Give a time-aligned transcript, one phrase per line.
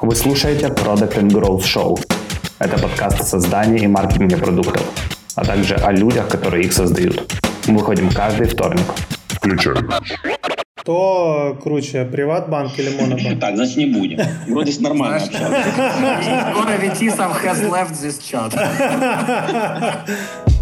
[0.00, 1.98] Вы слушаете Product and Growth Show.
[2.60, 4.82] Это подкаст о создании и маркетинге продуктов,
[5.34, 7.32] а также о людях, которые их создают.
[7.66, 8.84] Мы выходим каждый вторник.
[9.26, 9.90] Включаем.
[10.76, 13.40] Кто круче, Приватбанк или Монобанк?
[13.40, 14.20] Так, значит не будем.
[14.46, 15.40] Вроде нормально общались.
[15.40, 18.54] Егор Аветисов has left this chat.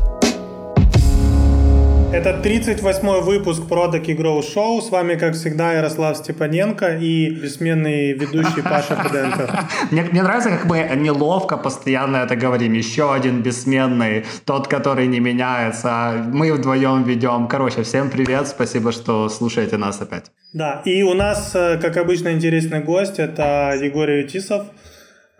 [2.12, 4.80] Это 38-й выпуск Product и Grow Show.
[4.80, 9.68] С вами, как всегда, Ярослав Степаненко и бессменный ведущий Паша Пуденко.
[9.90, 12.72] Мне, мне нравится, как мы неловко постоянно это говорим.
[12.74, 16.24] Еще один бессменный, тот, который не меняется.
[16.32, 17.48] Мы вдвоем ведем.
[17.48, 20.30] Короче, всем привет, спасибо, что слушаете нас опять.
[20.52, 23.18] Да, и у нас, э, как обычно, интересный гость.
[23.18, 24.62] Это Егор Ютисов,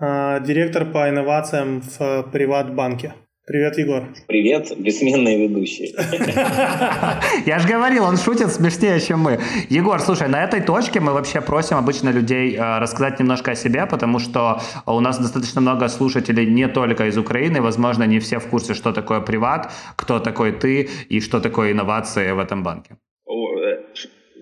[0.01, 3.15] э, директор по инновациям в Приватбанке.
[3.47, 4.03] Привет, Егор.
[4.27, 5.91] Привет, бессменные ведущие.
[7.47, 9.39] Я же говорил, он шутит смешнее, чем мы.
[9.71, 13.87] Егор, слушай, на этой точке мы вообще просим обычно людей э, рассказать немножко о себе,
[13.87, 18.49] потому что у нас достаточно много слушателей не только из Украины, возможно, не все в
[18.49, 22.97] курсе, что такое приват, кто такой ты и что такое инновации в этом банке.
[23.29, 23.79] Э,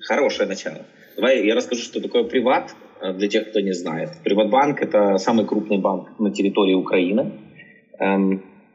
[0.09, 0.79] хорошее начало.
[1.17, 4.13] Давай я расскажу, что такое приват, э, для тех, кто не знает.
[4.25, 7.33] Приватбанк— это самый крупный банк на территории Украины.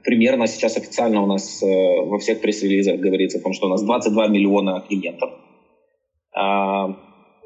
[0.09, 3.83] Примерно сейчас официально у нас э, во всех пресс-релизах говорится о том, что у нас
[3.83, 5.29] 22 миллиона клиентов.
[6.33, 6.87] А,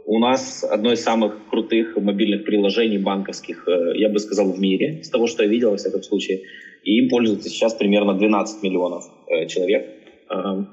[0.06, 5.04] у нас одно из самых крутых мобильных приложений банковских, э, я бы сказал, в мире,
[5.04, 6.40] с того, что я видел, во всяком случае.
[6.86, 9.86] И им пользуется сейчас примерно 12 миллионов э, человек.
[10.30, 10.66] А,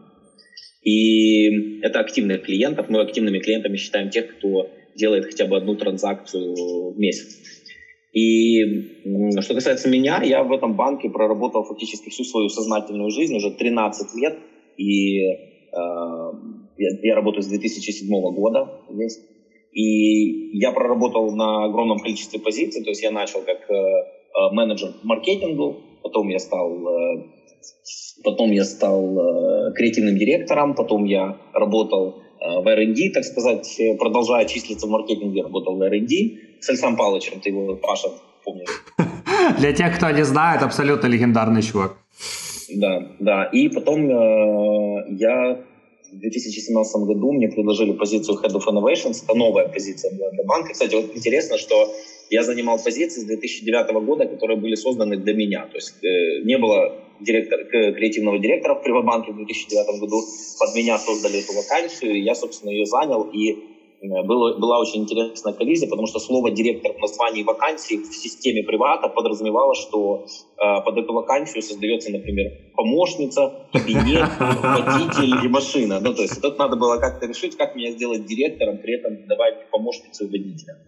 [0.84, 2.88] и это активных клиентов.
[2.88, 7.59] Мы активными клиентами считаем тех, кто делает хотя бы одну транзакцию в месяц.
[8.12, 13.52] И что касается меня, я в этом банке проработал фактически всю свою сознательную жизнь, уже
[13.52, 14.36] 13 лет,
[14.77, 15.33] и э,
[15.72, 19.20] я, я работаю с 2007 года здесь.
[19.72, 24.92] И я проработал на огромном количестве позиций, то есть я начал как э, э менеджер
[25.00, 27.22] по маркетингу, потом я стал, э,
[28.24, 34.46] потом я стал э, креативным директором, потом я работал э, в R&D, так сказать, продолжая
[34.46, 38.09] числиться в маркетинге, работал в R&D, с Александром Павловичем, ты его, Паша,
[38.45, 38.69] помнишь.
[39.59, 41.97] Для тех, кто не знает, абсолютно легендарный чувак.
[42.69, 43.45] Да, да.
[43.45, 45.61] И потом э, я
[46.13, 49.25] в 2017 году мне предложили позицию Head of Innovations.
[49.25, 50.73] Это новая позиция для, для банка.
[50.73, 51.93] Кстати, вот интересно, что
[52.31, 55.67] я занимал позиции с 2009 года, которые были созданы для меня.
[55.67, 60.23] То есть э, не было директора, креативного директора в Приватбанке в 2009 году.
[60.59, 63.23] Под меня создали эту вакансию, и я, собственно, ее занял.
[63.33, 63.70] И
[64.00, 69.08] было, была очень интересная коллизия, потому что слово «директор» в названии вакансии в системе привата
[69.08, 76.00] подразумевало, что э, под эту вакансию создается, например, помощница, кабинет, водитель и машина.
[76.00, 79.70] Ну, то есть это надо было как-то решить, как меня сделать директором, при этом давать
[79.70, 80.78] помощницу и водителя.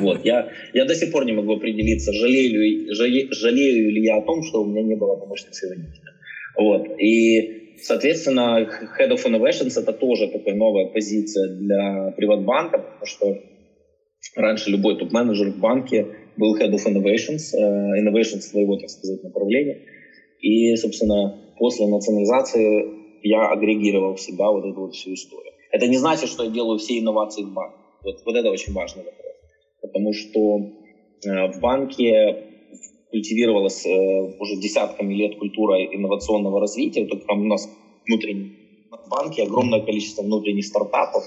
[0.00, 0.24] Вот.
[0.24, 4.42] Я, я до сих пор не могу определиться, жалею, жалею, жалею ли я о том,
[4.42, 6.12] что у меня не было помощницы и водителя.
[6.58, 7.00] Вот.
[7.00, 13.34] И Соответственно, Head of Innovations это тоже такая новая позиция для приватбанка, потому что
[14.34, 16.06] раньше любой топ-менеджер в банке
[16.36, 19.80] был Head of Innovations, uh, Innovations своего, так сказать, направления.
[20.40, 25.52] И, собственно, после национализации я агрегировал в себя вот эту вот всю историю.
[25.72, 27.78] Это не значит, что я делаю все инновации в банке.
[28.02, 29.32] Вот, вот это очень важный вопрос.
[29.82, 30.58] Потому что
[31.24, 32.45] э, в банке
[33.16, 37.08] культивировалась э, уже десятками лет культура инновационного развития.
[37.10, 37.68] Вот там у нас
[38.06, 38.50] внутренние
[39.08, 41.24] банки, огромное количество внутренних стартапов,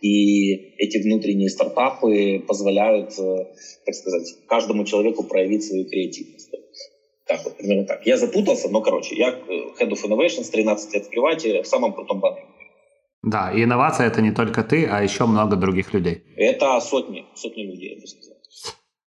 [0.00, 3.46] и эти внутренние стартапы позволяют, э,
[3.84, 6.50] так сказать, каждому человеку проявить свою креативность.
[7.26, 8.06] Так вот, примерно так.
[8.06, 11.94] Я запутался, но, короче, я э, Head of Innovations, 13 лет в привате, в самом
[11.94, 12.42] крутом банке.
[13.22, 16.22] Да, и инновация это не только ты, а еще много других людей.
[16.36, 18.36] Это сотни, сотни людей, я бы сказал.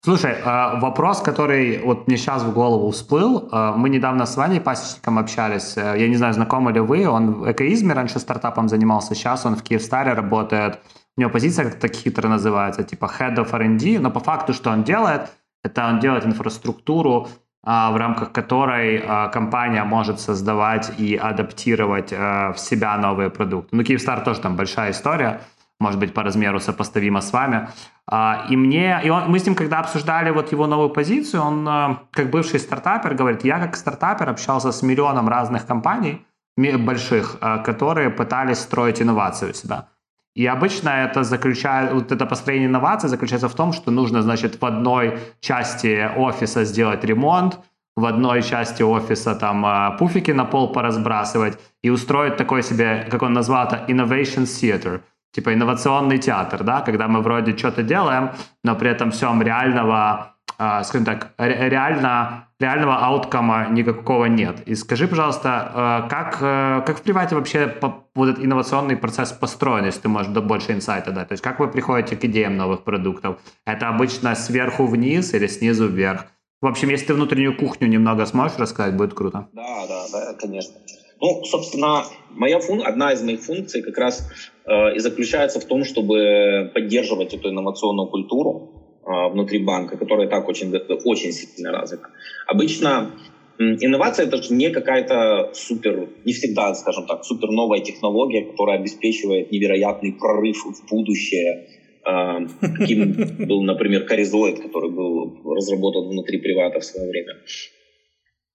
[0.09, 3.47] Слушай, а, вопрос, который вот мне сейчас в голову всплыл.
[3.52, 5.78] А, мы недавно с Ваней Пасечником общались.
[5.78, 7.08] Э, я не знаю, знакомы ли вы.
[7.08, 9.14] Он Экоизме раньше стартапом занимался.
[9.14, 10.80] Сейчас он в Киевстаре работает.
[11.16, 14.00] У него позиция как-то хитро называется, типа Head of R&D.
[14.00, 15.29] Но по факту, что он делает,
[15.64, 17.28] это он делает инфраструктуру,
[17.64, 23.76] а, в рамках которой компания может создавать и адаптировать в себя новые продукты.
[23.76, 25.41] Ну, Киевстар тоже там большая история
[25.79, 27.70] может быть, по размеру сопоставимо с вами.
[28.05, 31.67] А, и мне, и он, мы с ним, когда обсуждали вот его новую позицию, он,
[31.67, 36.26] э, как бывший стартапер, говорит, я как стартапер общался с миллионом разных компаний,
[36.58, 39.87] больших, э, которые пытались строить инновации у себя.
[40.35, 44.66] И обычно это заключает, вот это построение инноваций заключается в том, что нужно, значит, в
[44.66, 47.59] одной части офиса сделать ремонт,
[47.96, 53.22] в одной части офиса там э, пуфики на пол поразбрасывать и устроить такой себе, как
[53.22, 54.99] он назвал это, innovation theater–
[55.31, 58.31] типа инновационный театр, да, когда мы вроде что-то делаем,
[58.64, 64.61] но при этом всем реального, э, скажем так, реально, реального ауткома никакого нет.
[64.67, 69.85] И скажи, пожалуйста, э, как, э, как в привате вообще по, вот инновационный процесс построен,
[69.85, 71.28] если ты можешь больше инсайта дать?
[71.28, 73.37] То есть как вы приходите к идеям новых продуктов?
[73.66, 76.25] Это обычно сверху вниз или снизу вверх?
[76.61, 79.47] В общем, если ты внутреннюю кухню немного сможешь рассказать, будет круто.
[79.53, 80.75] Да, да, да, конечно.
[81.22, 82.82] Ну, собственно, моя фун...
[82.86, 84.30] одна из моих функций как раз
[84.66, 90.48] э, и заключается в том, чтобы поддерживать эту инновационную культуру э, внутри банка, которая так
[90.48, 90.74] очень,
[91.06, 92.10] очень сильно развита.
[92.48, 93.12] Обычно
[93.60, 99.52] инновация это же не какая-то супер, не всегда, скажем так, супер новая технология, которая обеспечивает
[99.52, 101.68] невероятный прорыв в будущее,
[102.06, 107.34] э, каким был, например, Коризоид, который был разработан внутри привата в свое время.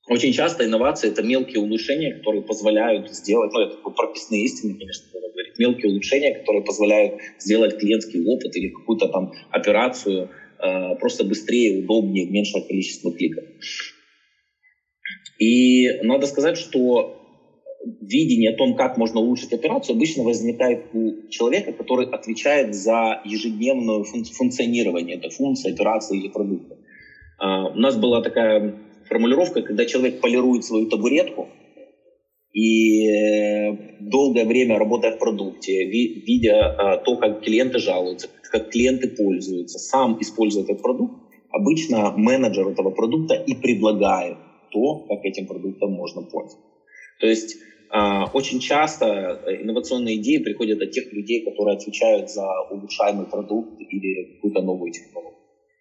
[0.06, 5.32] Очень часто инновации— это мелкие улучшения, которые позволяют сделать, ну, это прописные истины, конечно, надо
[5.32, 10.28] говорить, мелкие улучшения, которые позволяют сделать клиентский опыт или какую-то там операцию
[10.62, 13.44] э, просто быстрее, удобнее, меньшее количество кликов.
[15.38, 17.10] И надо сказать, что
[18.00, 24.02] видение о том, как можно улучшить операцию, обычно возникает у человека, который отвечает за ежедневное
[24.36, 26.76] функционирование этой функции, операции или продукта.
[27.42, 28.74] Uh, у нас была такая
[29.08, 31.48] формулировка, когда человек полирует свою табуретку
[32.52, 39.08] и э, долгое время работая в продукте, видя а, то, как клиенты жалуются, как клиенты
[39.08, 41.14] пользуются, сам использует этот продукт,
[41.50, 44.36] обычно менеджер этого продукта и предлагает
[44.70, 46.58] то, как этим продуктом можно пользоваться.
[47.20, 47.56] То есть
[47.90, 53.80] а, очень часто э, инновационные идеи приходят от тех людей, которые отвечают за улучшаемый продукт
[53.80, 55.38] или какую-то новую технологию.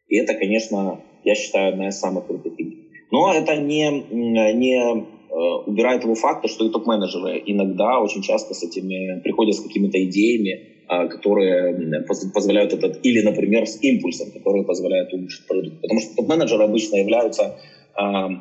[0.07, 2.72] И это, конечно, я считаю, одна из самых крутых идей.
[3.13, 5.03] Но это не, не э,
[5.67, 10.83] убирает того факта, что и топ-менеджеры иногда очень часто с этими приходят с какими-то идеями,
[10.87, 15.79] а, которые позволяют этот, или, например, с импульсом, который позволяет улучшить продукт.
[15.81, 17.55] Потому что топ-менеджеры обычно являются
[17.93, 18.33] а, э,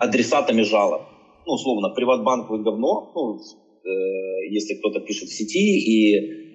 [0.00, 1.02] адресатами жалоб.
[1.46, 6.48] Ну, условно, приватбанк вы говно, ну, э, если кто-то пишет в сети, и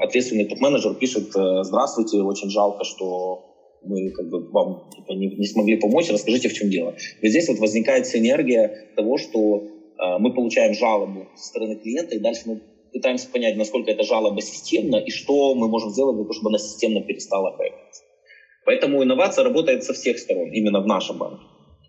[0.00, 3.51] ответственный топ-менеджер пишет, здравствуйте, очень жалко, что
[3.84, 6.94] мы как бы вам типа, не, не смогли помочь, расскажите, в чем дело.
[7.22, 9.64] Вот здесь вот возникает синергия того, что
[9.98, 12.60] э, мы получаем жалобу со стороны клиента, и дальше мы
[12.92, 16.58] пытаемся понять, насколько эта жалоба системна, и что мы можем сделать для того, чтобы она
[16.58, 18.02] системно перестала появляться.
[18.64, 21.44] Поэтому инновация работает со всех сторон, именно в нашем банке.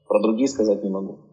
[0.07, 1.32] Про другие сказать не могу.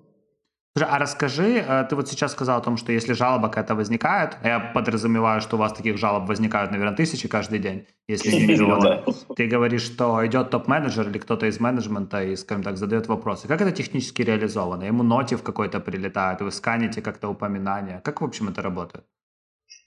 [0.79, 4.61] А расскажи, э, ты вот сейчас сказал о том, что если жалоба какая-то возникает, я
[4.61, 9.03] подразумеваю, что у вас таких жалоб возникают, наверное, тысячи каждый день, если не миллионы.
[9.35, 13.49] Ты говоришь, что идет топ-менеджер или кто-то из менеджмента и, скажем так, задает вопросы.
[13.49, 14.85] Как это технически реализовано?
[14.85, 18.01] Ему нотив какой-то прилетает, вы сканите как-то упоминания.
[18.05, 19.05] Как, в общем, это работает?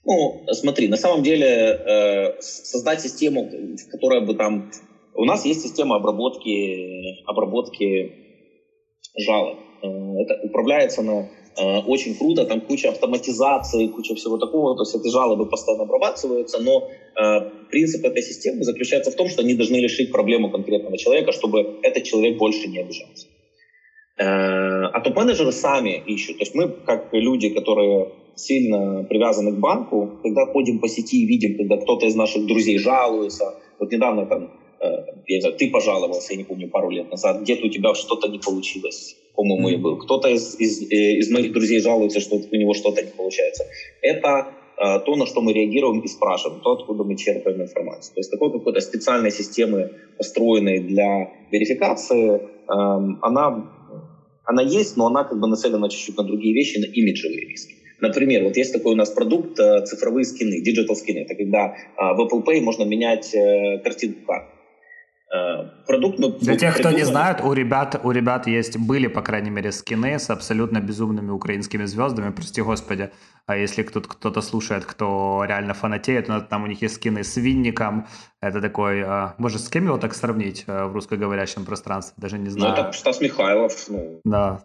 [0.04, 3.50] Ну, смотри, на самом деле э, создать систему,
[3.90, 4.70] которая бы там...
[5.14, 8.12] У нас есть система обработки, обработки
[9.16, 9.58] жалоб.
[9.84, 14.94] Э, это управляется на э, очень круто, там куча автоматизации, куча всего такого, то есть
[14.94, 17.40] эти жалобы постоянно обрабатываются, но э,
[17.70, 22.04] принцип этой системы заключается в том, что они должны решить проблему конкретного человека, чтобы этот
[22.04, 23.26] человек больше не обижался.
[24.16, 24.24] Э,
[24.92, 26.38] а топ-менеджеры сами ищут.
[26.38, 31.26] То есть мы, как люди, которые сильно привязаны к банку, когда ходим по сети и
[31.26, 34.50] видим, когда кто-то из наших друзей жалуется, вот недавно там
[35.26, 38.28] я не знаю, ты пожаловался, я не помню, пару лет назад, где-то у тебя что-то
[38.28, 39.82] не получилось, по-моему, mm-hmm.
[39.82, 39.96] был.
[39.98, 43.64] Кто-то из, из, э, из моих друзей жалуется, что у него что-то не получается.
[44.02, 44.48] Это
[44.78, 48.14] э, то, на что мы реагируем и спрашиваем, то, откуда мы черпаем информацию.
[48.14, 53.70] То есть такой какой-то специальной системы, построенной для верификации, эм, она,
[54.44, 57.74] она есть, но она как бы нацелена чуть-чуть на другие вещи, на имиджевые риски.
[58.00, 61.20] Например, вот есть такой у нас продукт цифровые скины, digital скины.
[61.20, 63.34] Это когда в Apple Pay можно менять
[63.82, 64.53] картинку карты.
[65.34, 69.20] Э, продукт мы Для тех, кто не знает, у ребят, у ребят есть, были, по
[69.20, 73.10] крайней мере, скины с абсолютно безумными украинскими звездами, прости господи.
[73.46, 78.06] А если кто-то, слушает, кто реально фанатеет, ну, там у них есть скины с Винником.
[78.44, 82.14] Это такой, а, может, с кем его так сравнить а, в русскоговорящем пространстве?
[82.18, 82.74] Даже не знаю.
[82.76, 83.72] Ну, это Стас Михайлов.
[83.88, 84.20] Ну.
[84.24, 84.60] Да,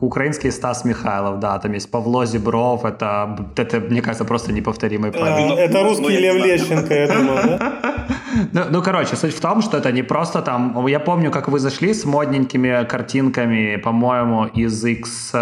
[0.00, 5.56] украинский Стас Михайлов, да, там есть Павло Зебров, это, это мне кажется, просто неповторимый проект.
[5.56, 7.72] Это русский Лев Лещенко, я думаю, да?
[8.52, 10.86] Ну, ну, короче, суть в том, что это не просто там...
[10.86, 15.34] Я помню, как вы зашли с модненькими картинками, по-моему, из X...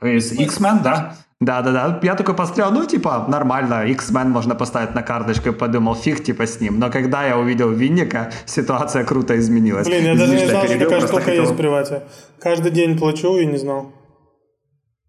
[0.00, 1.16] Из X-Men, да?
[1.40, 6.22] Да-да-да, я такой посмотрел, ну, типа, нормально, X-Men можно поставить на карточку и подумал, фиг,
[6.22, 6.78] типа, с ним.
[6.78, 9.86] Но когда я увидел Винника, ситуация круто изменилась.
[9.86, 12.02] Блин, я даже не знал, что такая штука есть в привате.
[12.38, 13.92] Каждый день плачу и не знал.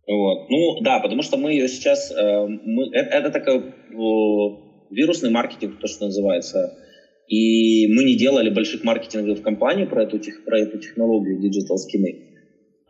[0.08, 0.50] Вот.
[0.50, 2.12] Ну, да, потому что мы ее сейчас...
[2.12, 6.74] Э, мы, это, это такой э, вирусный маркетинг, то, что называется.
[7.28, 12.26] И мы не делали больших маркетинговых кампаний про эту, про эту технологию Digital Skin.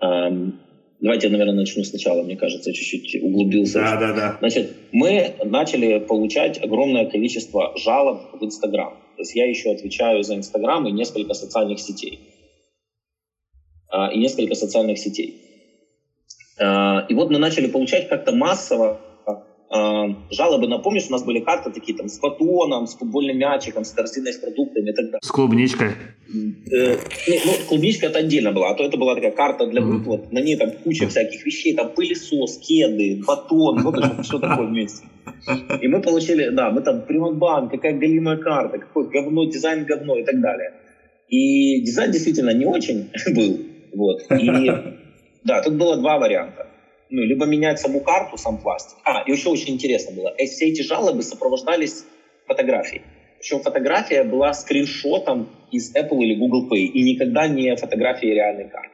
[0.02, 0.60] Эм,
[1.06, 3.80] давайте я, наверное, начну сначала, мне кажется, чуть-чуть углубился.
[3.80, 4.38] Да, да, да.
[4.40, 8.90] Значит, мы начали получать огромное количество жалоб в Инстаграм.
[9.16, 12.20] То есть я еще отвечаю за Инстаграм и несколько социальных сетей.
[13.94, 15.36] Э, и несколько социальных сетей.
[16.60, 19.00] Э, и вот мы начали получать как-то массово
[19.70, 20.68] э, жалобы.
[20.68, 24.38] Напомнишь, у нас были карты такие там с фотоном, с футбольным мячиком, с корзиной с
[24.38, 25.20] продуктами и так далее.
[25.22, 25.90] С клубничкой?
[25.90, 30.32] Э, ну, клубничка это отдельно была, а то это была такая карта для выплат.
[30.32, 35.06] На ней там куча всяких вещей, там пылесос, кеды, батон, вот что такое вместе.
[35.82, 40.24] И мы получили, да, мы там Приватбанк, какая галимая карта, какой говно, дизайн говно и
[40.24, 40.74] так далее.
[41.28, 43.60] И дизайн действительно не очень был.
[43.94, 44.22] Вот.
[44.32, 44.72] И
[45.44, 46.68] да, тут было два варианта.
[47.10, 48.98] Ну, либо менять саму карту, сам пластик.
[49.04, 50.34] А, и еще очень интересно было.
[50.38, 52.04] Э, все эти жалобы сопровождались
[52.48, 53.04] фотографией.
[53.40, 56.86] Причем фотография была скриншотом из Apple или Google Pay.
[56.86, 58.90] И никогда не фотографией реальной карты.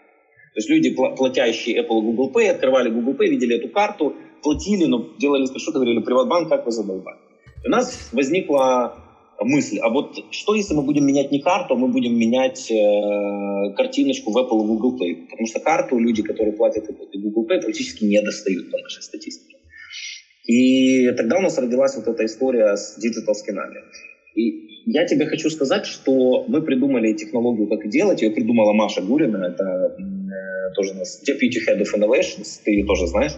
[0.54, 4.86] То есть люди, платящие Apple и Google Pay, открывали Google Pay, видели эту карту, платили,
[4.86, 7.20] но делали скриншот, говорили, Приватбанк, как вы задолбали.
[7.64, 9.01] У нас возникла
[9.44, 13.74] мысль, а вот что если мы будем менять не карту, а мы будем менять э,
[13.76, 15.28] картиночку в Apple и Google Play?
[15.30, 19.02] Потому что карту люди, которые платят Apple и Google Play, практически не достают по нашей
[19.02, 19.58] статистике.
[20.46, 23.78] И тогда у нас родилась вот эта история с digital скинами.
[24.36, 28.22] И я тебе хочу сказать, что мы придумали технологию, как делать.
[28.22, 32.86] Ее придумала Маша Гурина, это э, тоже у нас Deputy Head of Innovations, ты ее
[32.86, 33.34] тоже знаешь.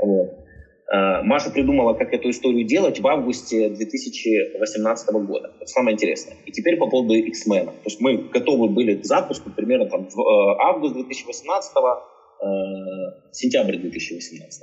[0.00, 0.45] Вот.
[0.92, 5.50] Э, Маша придумала, как эту историю делать в августе 2018 года.
[5.56, 6.36] Это самое интересное.
[6.46, 7.66] И теперь по поводу X-Men.
[7.66, 12.46] То есть мы готовы были к запуску примерно там, в э, август 2018, э,
[13.32, 14.62] сентябрь 2018.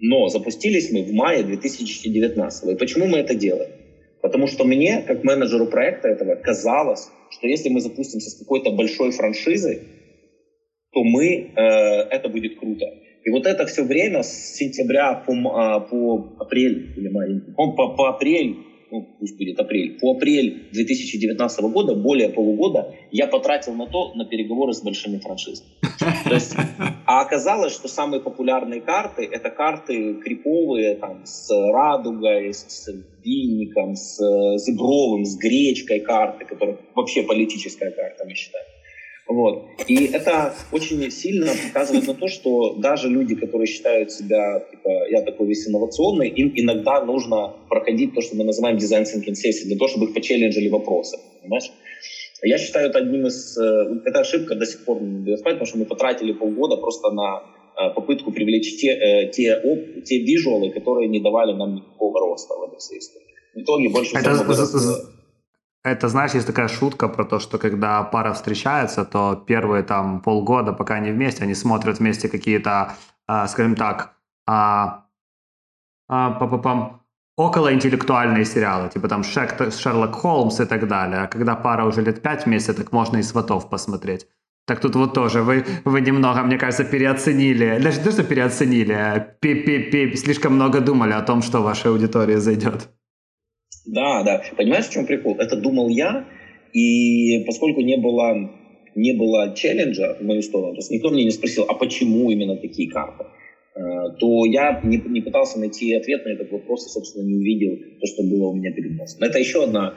[0.00, 2.70] Но запустились мы в мае 2019.
[2.70, 3.70] И почему мы это делаем?
[4.22, 9.10] Потому что мне, как менеджеру проекта этого, казалось, что если мы запустимся с какой-то большой
[9.10, 9.80] франшизой,
[10.92, 11.60] то мы, э,
[12.08, 12.86] это будет круто.
[13.24, 18.08] И вот это все время с сентября по, а, по апрель, или май, по, по
[18.10, 18.58] апрель,
[18.90, 24.26] ну, пусть будет апрель, по апрель 2019 года, более полугода, я потратил на то, на
[24.26, 25.68] переговоры с большими франшизами.
[27.06, 32.88] А оказалось, что самые популярные карты, это карты криповые, там, с радугой, с
[33.24, 34.18] винником, с
[34.58, 38.66] зебровым, с гречкой карты, которая вообще политическая карта, мы считаем.
[39.26, 39.66] Вот.
[39.88, 45.22] И это очень сильно показывает на то, что даже люди, которые считают себя, типа, я
[45.22, 49.76] такой весь инновационный, им иногда нужно проходить то, что мы называем дизайн thinking сессии, для
[49.76, 51.18] того, чтобы их почелленджили вопросы.
[51.40, 51.70] Понимаешь?
[52.42, 53.56] Я считаю это одним из...
[53.56, 57.10] Э, эта ошибка до сих пор не дает спать, потому что мы потратили полгода просто
[57.10, 57.42] на
[57.76, 62.54] э, попытку привлечь те, э, те, оп, те визуалы, которые не давали нам никакого роста
[62.54, 63.26] в этой всей истории.
[63.54, 64.20] В итоге больше всего...
[64.20, 65.13] Это,
[65.84, 70.72] это, знаешь, есть такая шутка про то, что когда пара встречается, то первые там полгода,
[70.72, 72.94] пока они вместе, они смотрят вместе какие-то,
[73.28, 74.14] э, скажем так,
[74.48, 74.86] э,
[76.10, 76.90] э,
[77.36, 81.22] околоинтеллектуальные сериалы, типа там Шерлок Холмс и так далее.
[81.22, 84.26] А когда пара уже лет пять вместе, так можно и сватов посмотреть.
[84.66, 88.92] Так тут вот тоже вы, вы немного, мне кажется, переоценили, даже не то, что переоценили,
[88.92, 92.88] а пи -пи -пи, слишком много думали о том, что вашей аудитории зайдет.
[93.86, 94.42] Да, да.
[94.56, 95.36] Понимаешь, в чем прикол?
[95.38, 96.24] Это думал я,
[96.72, 98.34] и поскольку не было,
[98.94, 102.56] не было челленджа в мою сторону, то есть никто мне не спросил, а почему именно
[102.56, 103.24] такие карты,
[103.76, 103.80] э,
[104.18, 108.06] то я не, не пытался найти ответ на этот вопрос и, собственно, не увидел то,
[108.06, 109.22] что было у меня перед носом.
[109.22, 109.94] Это еще одна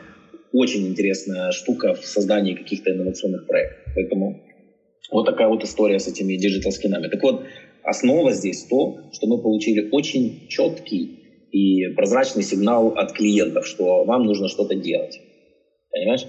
[0.52, 3.94] очень интересная штука в создании каких-то инновационных проектов.
[3.96, 4.42] Поэтому
[5.12, 7.08] вот такая вот история с этими digital-скинами.
[7.08, 7.44] Так вот,
[7.84, 14.26] основа здесь то, что мы получили очень четкий и прозрачный сигнал от клиентов, что вам
[14.26, 15.20] нужно что-то делать.
[15.92, 16.26] Понимаешь?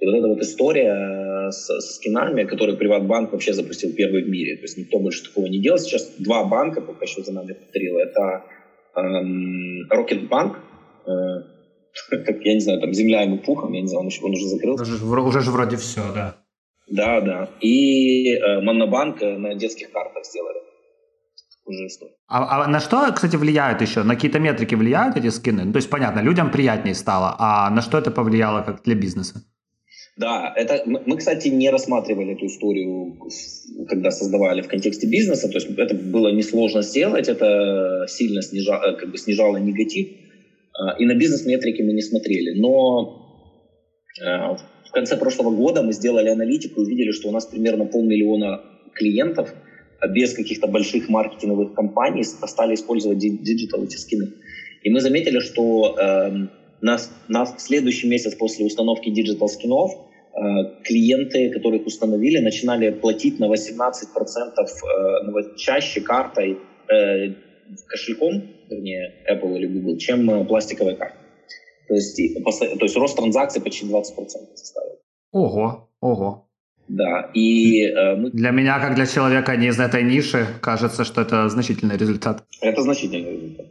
[0.00, 4.28] И вот эта вот история э, с, с скинами, который Приватбанк вообще запустил первый в
[4.28, 4.56] мире.
[4.56, 5.78] То есть никто больше такого не делал.
[5.78, 7.98] Сейчас два банка пока что за нами повторило.
[7.98, 8.44] Это
[8.96, 10.58] эм, Рокетбанк,
[11.06, 11.10] э,
[12.24, 14.46] как, я не знаю, там земля ему пухом, я не знаю, он, еще, он уже
[14.46, 14.84] закрылся.
[14.84, 16.36] Уже, уже же вроде все, да.
[16.88, 17.48] Да, да.
[17.60, 20.69] И э, Монобанк на детских картах сделали
[21.70, 22.12] уже история.
[22.28, 24.02] А, а на что, кстати, влияют еще?
[24.02, 25.64] На какие-то метрики влияют эти скины?
[25.64, 29.42] Ну, то есть, понятно, людям приятнее стало, а на что это повлияло как для бизнеса?
[30.16, 33.16] Да, это мы, кстати, не рассматривали эту историю,
[33.88, 35.48] когда создавали в контексте бизнеса.
[35.48, 40.08] То есть это было несложно сделать, это сильно снижало, как бы снижало негатив.
[40.74, 42.60] А, и на бизнес-метрики мы не смотрели.
[42.60, 43.46] Но
[44.20, 44.56] э,
[44.88, 48.60] в конце прошлого года мы сделали аналитику и увидели, что у нас примерно полмиллиона
[48.94, 49.54] клиентов–
[50.08, 54.32] без каких-то больших маркетинговых кампаний стали использовать digital эти скины.
[54.82, 56.30] И мы заметили, что э,
[56.80, 63.46] на, на следующий месяц после установки digital скинов э, клиенты, которых установили, начинали платить на
[63.46, 63.84] 18%
[64.56, 67.34] э, чаще картой, э,
[67.86, 71.20] кошельком, вернее, Apple или Google, чем э, пластиковой картой.
[71.88, 74.00] То есть, то есть рост транзакций почти 20%
[74.54, 75.00] составил.
[75.32, 76.49] Ого, ого.
[76.90, 78.30] Да, и э, мы...
[78.30, 82.42] Для меня, как для человека не из этой ниши, кажется, что это значительный результат.
[82.60, 83.66] Это значительный результат.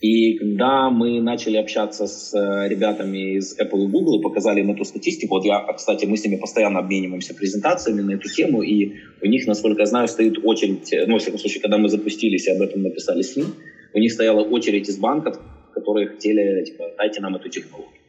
[0.00, 4.70] И когда мы начали общаться с э, ребятами из Apple и Google и показали им
[4.70, 8.94] эту статистику, вот я, кстати, мы с ними постоянно обмениваемся презентациями на эту тему, и
[9.20, 12.52] у них, насколько я знаю, стоит очередь, ну, во всяком случае, когда мы запустились и
[12.52, 13.48] об этом написали с ним,
[13.92, 15.38] у них стояла очередь из банков,
[15.74, 18.00] которые хотели, типа, дайте нам эту технологию.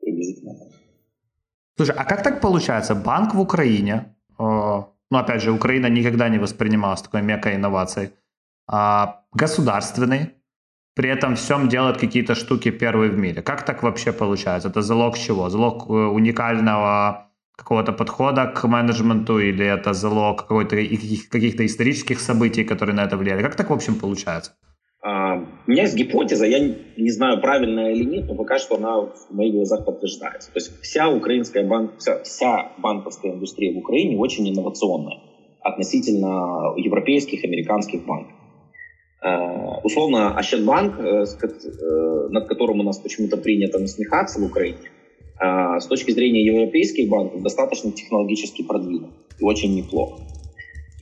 [0.00, 0.54] Приблизительно
[1.78, 2.94] Слушай, а как так получается?
[2.94, 4.42] Банк в Украине, э,
[5.10, 8.10] ну, опять же, Украина никогда не воспринималась такой мекой инноваций,
[8.66, 10.30] а государственный,
[10.96, 13.42] при этом всем делает какие-то штуки первые в мире.
[13.42, 14.70] Как так вообще получается?
[14.70, 15.50] Это залог чего?
[15.50, 23.04] Залог э, уникального какого-то подхода к менеджменту или это залог каких-то исторических событий, которые на
[23.04, 23.42] это влияли?
[23.42, 24.50] Как так, в общем, получается?
[25.00, 25.36] А,
[25.66, 29.30] у меня есть гипотеза, я не знаю, правильная или нет, но пока что она в
[29.30, 30.52] моих глазах подтверждается.
[30.52, 35.18] То есть вся украинская банк, вся, вся банковская индустрия в Украине очень инновационная
[35.60, 38.32] относительно европейских, американских банков.
[39.20, 44.78] Uh, условно, Ощадбанк, uh, uh, над которым у нас почему-то принято насмехаться в Украине,
[45.40, 50.20] с точки зрения европейских банков, достаточно технологически продвинут и очень неплохо.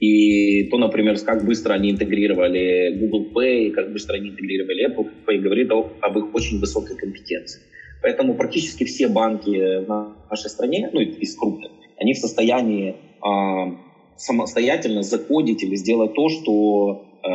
[0.01, 5.39] И то, например, как быстро они интегрировали Google Pay, как быстро они интегрировали Apple Pay,
[5.39, 7.63] говорит об их очень высокой компетенции.
[8.03, 9.89] Поэтому практически все банки в
[10.31, 13.77] нашей стране, ну, из крупных, они в состоянии э,
[14.17, 17.29] самостоятельно закодить или сделать то, что э,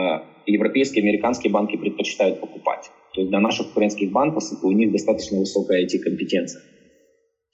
[0.46, 2.92] европейские, американские банки предпочитают покупать.
[3.14, 6.62] То есть для наших украинских банков у них достаточно высокая IT-компетенция.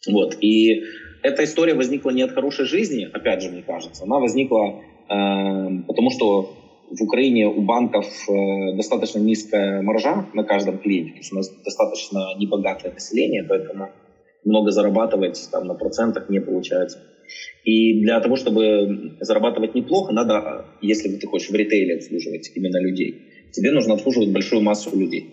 [0.07, 0.37] Вот.
[0.41, 0.83] И
[1.23, 4.03] эта история возникла не от хорошей жизни, опять же, мне кажется.
[4.03, 4.75] Она возникла
[5.07, 6.57] потому что
[6.89, 11.49] в Украине у банков э, достаточно низкая маржа на каждом клиенте, то есть у нас
[11.63, 13.89] достаточно небогатое население, поэтому
[14.45, 17.03] много зарабатывать там, на процентах не получается.
[17.65, 23.49] И для того, чтобы зарабатывать неплохо, надо, если ты хочешь в ритейле обслуживать именно людей,
[23.51, 25.25] тебе нужно обслуживать большую массу людей.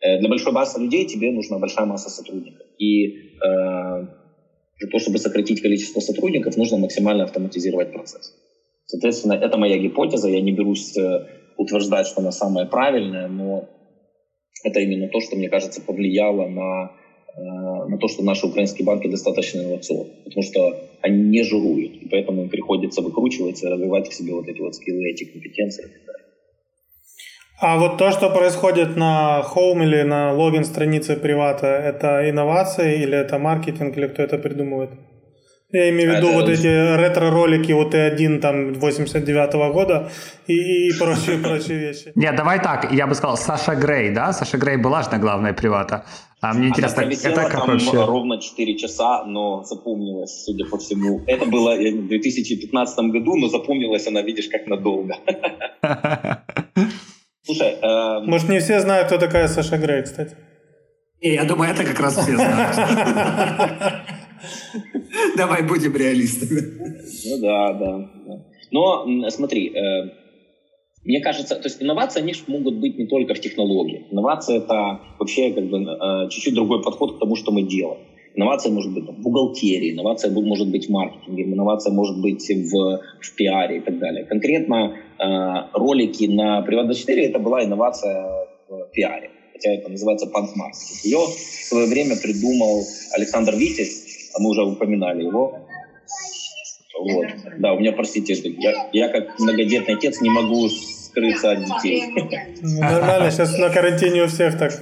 [0.00, 2.66] Э, для большой массы людей тебе нужна большая масса сотрудников.
[2.78, 4.06] И э,
[4.78, 8.34] для того, чтобы сократить количество сотрудников, нужно максимально автоматизировать процесс.
[8.90, 11.26] Соответственно, это моя гипотеза, я не берусь э,
[11.56, 13.68] утверждать, что она самая правильная, но
[14.64, 16.90] это именно то, что, мне кажется, повлияло на,
[17.36, 22.08] э, на то, что наши украинские банки достаточно инновационны, потому что они не жируют, и
[22.08, 25.84] поэтому им приходится выкручиваться и развивать в себе вот эти вот скиллы, эти компетенции.
[27.60, 33.16] А вот то, что происходит на Home или на логин странице привата, это инновации или
[33.16, 34.90] это маркетинг, или кто это придумывает?
[35.72, 36.36] Я имею в виду это...
[36.38, 40.10] вот эти ретро-ролики вот Т1 там 89 -го года
[40.48, 42.12] и, и прочие, прочие вещи.
[42.16, 44.32] Нет, давай так, я бы сказал, Саша Грей, да?
[44.32, 46.04] Саша Грей была же на главной привата.
[46.40, 48.04] А мне интересно, Она это как там вообще?
[48.04, 51.22] ровно 4 часа, но запомнилась, судя по всему.
[51.26, 55.14] Это было в 2015 году, но запомнилась она, видишь, как надолго.
[57.42, 58.20] Слушай, э...
[58.26, 60.34] Может, не все знают, кто такая Саша Грей, кстати?
[61.20, 62.76] Я думаю, это как раз все знают.
[65.36, 66.60] Давай будем реалистами.
[67.26, 68.10] Ну да, да.
[68.70, 70.10] Но смотри, э,
[71.04, 74.06] мне кажется, то есть инновации, они могут быть не только в технологии.
[74.10, 78.00] Инновация— это вообще как бы э, чуть-чуть другой подход к тому, что мы делаем.
[78.34, 83.34] Инновация может быть в бухгалтерии, инновация может быть в маркетинге, инновация может быть в, в
[83.34, 84.24] пиаре и так далее.
[84.24, 91.04] Конкретно э, ролики на Приват24 это была инновация в пиаре, хотя это называется панк-маркетинг.
[91.04, 92.84] Ее в свое время придумал
[93.16, 95.66] Александр Витязь, а мы уже упоминали его.
[96.98, 97.26] Вот.
[97.58, 102.04] Да, у меня, простите, я, я как многодетный отец не могу скрыться от детей.
[102.62, 104.72] Ну, нормально, сейчас на карантине у всех так.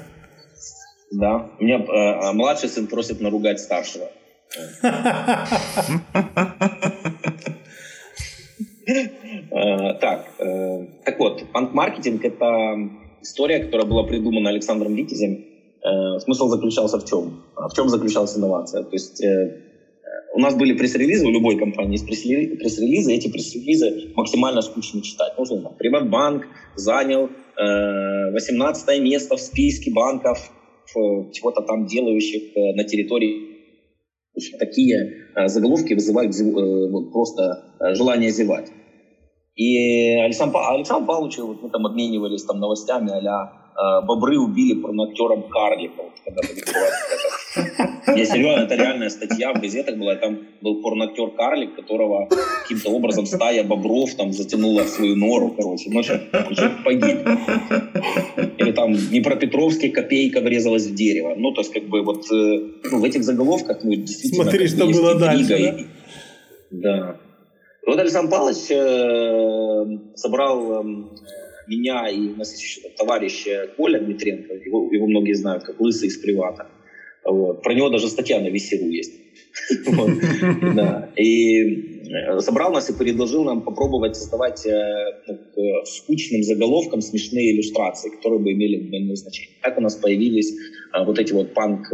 [1.10, 4.10] Да, у меня э, младший сын просит наругать старшего.
[9.50, 12.76] Э, так, э, так вот, панк-маркетинг— это
[13.20, 15.44] история, которая была придумана Александром Витязем
[15.82, 17.42] Э, смысл заключался в чем?
[17.56, 18.82] В чем заключалась инновация?
[18.82, 19.62] То есть э,
[20.34, 25.34] у нас были пресс-релизы, у любой компании есть пресс-релизы, эти пресс-релизы максимально скучно читать.
[25.36, 30.50] Ну, условно, Приватбанк занял 18 э, место в списке банков,
[31.32, 33.58] чего-то там делающих на территории.
[34.58, 36.34] Такие заголовки вызывают
[37.12, 38.68] просто желание зевать.
[39.54, 43.67] И Александр, Александр Павлович, вот мы там обменивались там новостями а Э,
[44.02, 44.74] бобры убили.
[44.74, 46.42] Вот, когда
[48.16, 50.16] Я серьезно, это реальная статья в газетах была.
[50.16, 52.28] Там был порноактер Карлик, которого
[52.62, 55.90] каким-то образом стая бобров там затянула в свою нору, короче.
[55.90, 57.18] Ну, человек погиб.
[58.58, 61.34] Или там Днепропетровский копейка врезалась в дерево.
[61.36, 62.60] Ну, то есть, как бы вот э,
[62.90, 64.44] ну, в этих заголовках, ну, действительно...
[64.44, 65.76] Смотри, что было дальше, да?
[66.70, 67.16] Да.
[67.86, 71.10] Вот Александр Павлович э, собрал эм,
[71.68, 76.08] меня и у нас есть еще товарищ Коля Дмитренко, его, его многие знают как Лысый
[76.08, 76.66] из Привата.
[77.24, 77.62] Вот.
[77.62, 79.12] Про него даже статья на Весеру есть.
[81.16, 81.62] И
[82.10, 84.72] э, собрал нас и предложил нам попробовать создавать э,
[85.26, 89.56] ну, скучным заголовком смешные иллюстрации, которые бы имели двойное значение.
[89.62, 91.92] Так у нас появились э, вот эти вот панк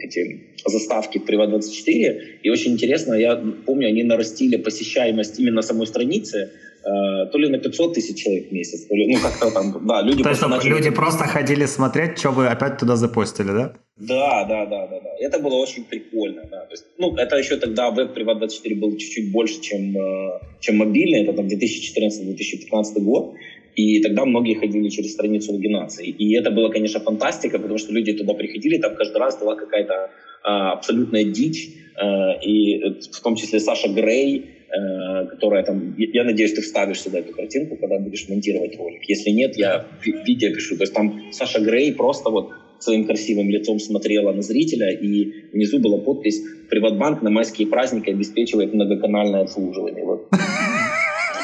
[0.00, 2.40] эти заставки в Privat24.
[2.42, 7.58] И очень интересно, я помню, они нарастили посещаемость именно самой страницы Э, то ли на
[7.58, 10.70] 500 тысяч человек в месяц, то ли, ну, как-то там, да, люди То есть начали...
[10.70, 13.74] люди просто ходили смотреть, что вы опять туда запостили, да?
[13.96, 15.10] Да, да, да, да, да.
[15.18, 16.60] Это было очень прикольно, да.
[16.66, 20.76] То есть, ну, это еще тогда веб Privat 24 был чуть-чуть больше, чем, э, чем
[20.76, 23.34] мобильный, это там 2014-2015 год.
[23.74, 26.08] И тогда многие ходили через страницу логинации.
[26.08, 30.10] И это было, конечно, фантастика, потому что люди туда приходили, там каждый раз была какая-то
[30.42, 31.68] а, абсолютная дичь.
[31.96, 37.20] А, и в том числе Саша Грей, Э, которая там, я надеюсь, ты вставишь сюда
[37.20, 39.02] эту картинку, когда будешь монтировать ролик.
[39.08, 40.76] Если нет, я видео пишу.
[40.76, 45.80] То есть там Саша Грей просто вот своим красивым лицом смотрела на зрителя, и внизу
[45.80, 50.04] была подпись «Приватбанк на майские праздники обеспечивает многоканальное обслуживание».
[50.04, 50.28] Вот.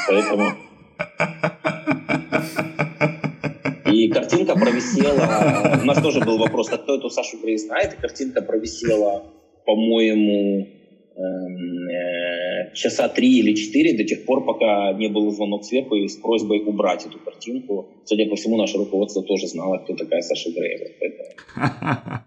[0.07, 0.45] Поэтому...
[3.91, 5.79] И картинка провисела...
[5.81, 7.93] У нас тоже был вопрос, а кто эту Сашу Грей знает?
[7.93, 9.23] И картинка провисела,
[9.65, 10.67] по-моему,
[11.17, 11.84] Эм, э,
[12.73, 16.63] часа три или четыре до тех пор, пока не был звонок сверху и с просьбой
[16.65, 17.87] убрать эту картинку.
[18.05, 20.89] Судя по всему, наше руководство тоже знало, кто такая Саша Греева.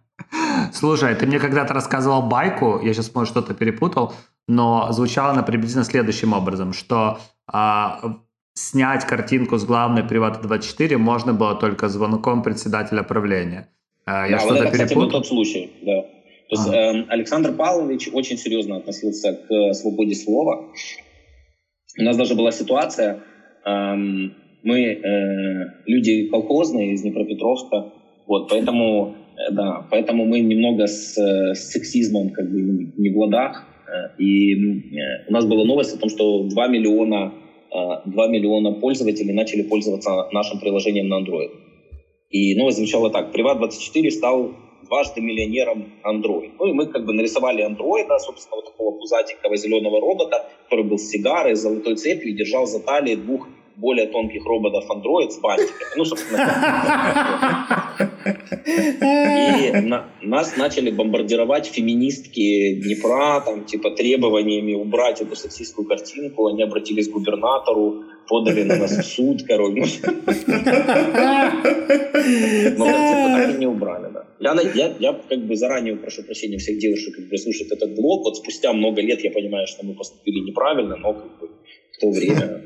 [0.73, 4.13] Слушай, ты мне когда-то рассказывал байку, я сейчас, может, что-то перепутал,
[4.47, 8.19] но звучало она приблизительно следующим образом, что а,
[8.55, 13.69] снять картинку с главной Привата 24 можно было только звонком председателя правления.
[14.05, 14.85] А, я да, что-то вот это, перепутал?
[14.85, 16.05] кстати, был тот случай, да.
[16.49, 20.73] То есть э, Александр Павлович очень серьезно относился к э, свободе слова.
[21.99, 23.21] У нас даже была ситуация,
[23.67, 23.95] э,
[24.63, 25.03] мы э,
[25.87, 27.93] люди колхозные из Днепропетровска,
[28.27, 33.19] вот, поэтому, э, да, поэтому мы немного с, э, с сексизмом как бы не в
[33.19, 33.65] ладах.
[34.19, 34.55] И
[35.29, 37.33] у нас была новость о том, что 2 миллиона,
[37.73, 41.51] э, 2 миллиона пользователей начали пользоваться нашим приложением на Android.
[42.31, 43.35] И новость звучала так.
[43.35, 46.53] Приват24 стал дважды миллионером Android.
[46.59, 50.99] Ну и мы как бы нарисовали андроида, собственно, вот такого пузатенького зеленого робота, который был
[50.99, 55.39] с сигарой, с золотой цепью и держал за талией двух более тонких роботов Android с
[55.39, 55.97] бантиками.
[55.97, 56.39] Ну, собственно,
[58.67, 66.49] И на, нас начали бомбардировать феминистки Днепра, там, типа, требованиями убрать эту сексистскую картинку.
[66.49, 70.01] Они обратились к губернатору, подали на нас в суд, короче.
[72.77, 74.09] Но картинку так и не убрали,
[74.41, 78.25] Я, я, я как бы заранее прошу прощения всех девушек, которые слушают этот блог.
[78.25, 81.49] Вот спустя много лет я понимаю, что мы поступили неправильно, но как бы
[81.93, 82.63] в то время...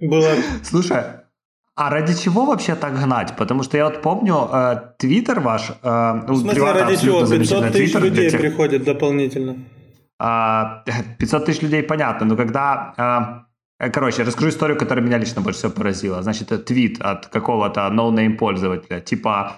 [0.00, 0.34] Было...
[0.62, 1.02] Слушай,
[1.76, 3.34] а ради чего вообще так гнать?
[3.36, 5.70] Потому что я вот помню, э, твиттер ваш...
[5.82, 7.26] Э, в смысле, ради чего?
[7.26, 8.40] 500 тысяч людей тех...
[8.40, 9.54] приходит дополнительно.
[9.54, 10.84] 500 а,
[11.46, 13.46] тысяч людей понятно, но когда...
[13.80, 16.22] Э, короче, расскажу историю, которая меня лично больше всего поразила.
[16.22, 19.00] Значит, твит от какого-то noname пользователя.
[19.00, 19.56] Типа,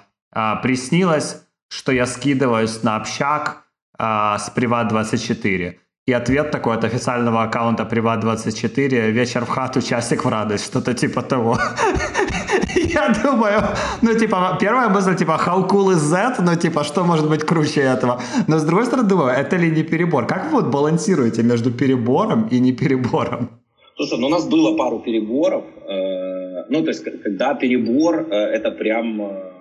[0.63, 3.65] приснилось, что я скидываюсь на общак
[3.99, 5.75] с Приват24.
[6.07, 11.23] И ответ такой от официального аккаунта Приват24 «Вечер в хату, часик в радость», что-то типа
[11.23, 11.59] того.
[12.77, 13.63] Я думаю,
[14.03, 16.37] ну, типа, первая мысль, типа, how cool is that?
[16.39, 18.21] Ну, типа, что может быть круче этого?
[18.49, 20.27] Но, с другой стороны, думаю, это ли не перебор?
[20.27, 23.49] Как вы вот балансируете между перебором и не перебором?
[23.97, 25.65] Слушай, ну, у нас было пару переборов.
[25.89, 29.53] Э, ну, то есть, когда перебор, э, это прям, э,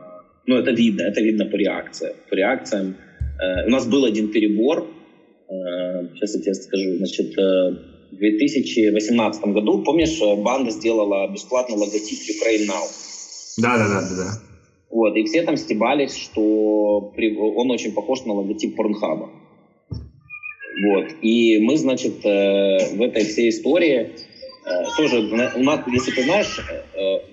[0.48, 2.16] ну, это видно, это видно по реакциям.
[2.30, 2.96] По реакциям.
[3.66, 4.88] У нас был один перебор,
[6.14, 12.88] сейчас я тебе скажу, значит, в 2018 году, помнишь, банда сделала бесплатный логотип Ukraine Now?
[13.58, 14.32] Да, да, да, да, да.
[14.90, 17.14] Вот, и все там стебались, что
[17.58, 19.30] он очень похож на логотип Порнхаба.
[20.88, 21.08] Вот.
[21.22, 24.12] И мы, значит, в этой всей истории
[24.98, 26.60] тоже, у нас, если ты знаешь,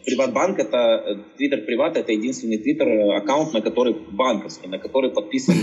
[0.04, 5.54] Приватбанк это, Твиттер Приват это единственный Твиттер аккаунт, на который банковский, на который подписан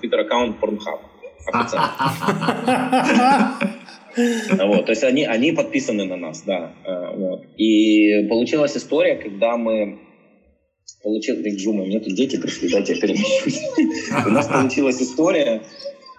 [0.00, 1.02] Твиттер аккаунт Порнхаба.
[4.16, 6.72] Вот, то есть они, они подписаны на нас, да.
[6.84, 7.44] Э, вот.
[7.56, 9.98] И получилась история, когда мы
[11.02, 13.60] получил, Джума, у меня тут дети пришли, дайте я перемещусь.
[14.26, 15.62] У нас получилась история,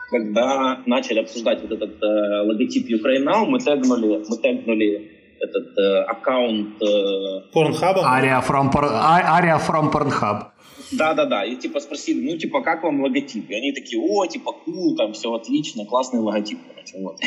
[0.10, 6.04] когда начали обсуждать вот этот э, логотип Ukraine Now, мы тегнули, мы тегнули этот э,
[6.04, 6.82] аккаунт...
[6.82, 7.98] Э, Pornhub?
[8.04, 10.48] Aria from, Aria from Pornhub.
[10.92, 13.50] Да-да-да, и типа спросили, ну типа как вам логотип?
[13.50, 16.58] И они такие, о, типа кул, там все отлично, классный логотип.
[16.68, 17.18] Короче, вот.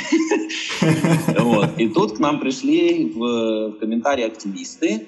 [1.39, 1.69] вот.
[1.79, 5.07] И тут к нам пришли в, в комментарии активисты,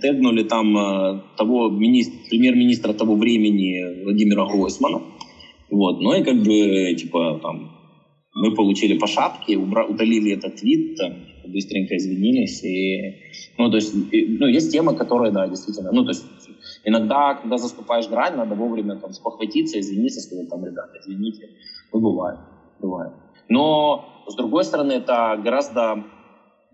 [0.00, 5.00] тегнули там э, того премьер-министра того времени Владимира Гройсмана.
[5.70, 6.00] Вот.
[6.00, 7.70] Ну и как бы, типа, там,
[8.34, 11.12] мы получили по шапке, убра- удалили этот твит, там,
[11.44, 12.62] быстренько извинились.
[12.62, 13.14] И,
[13.56, 16.26] ну, то есть, и, ну, есть темы, которые, да, действительно, ну, то есть,
[16.84, 21.48] иногда, когда заступаешь грань, надо вовремя там спохватиться, извиниться, сказать, там, ребята, извините.
[21.92, 22.38] Ну, бывает,
[22.78, 23.12] бывает.
[23.48, 25.94] Но, с другой стороны, это гораздо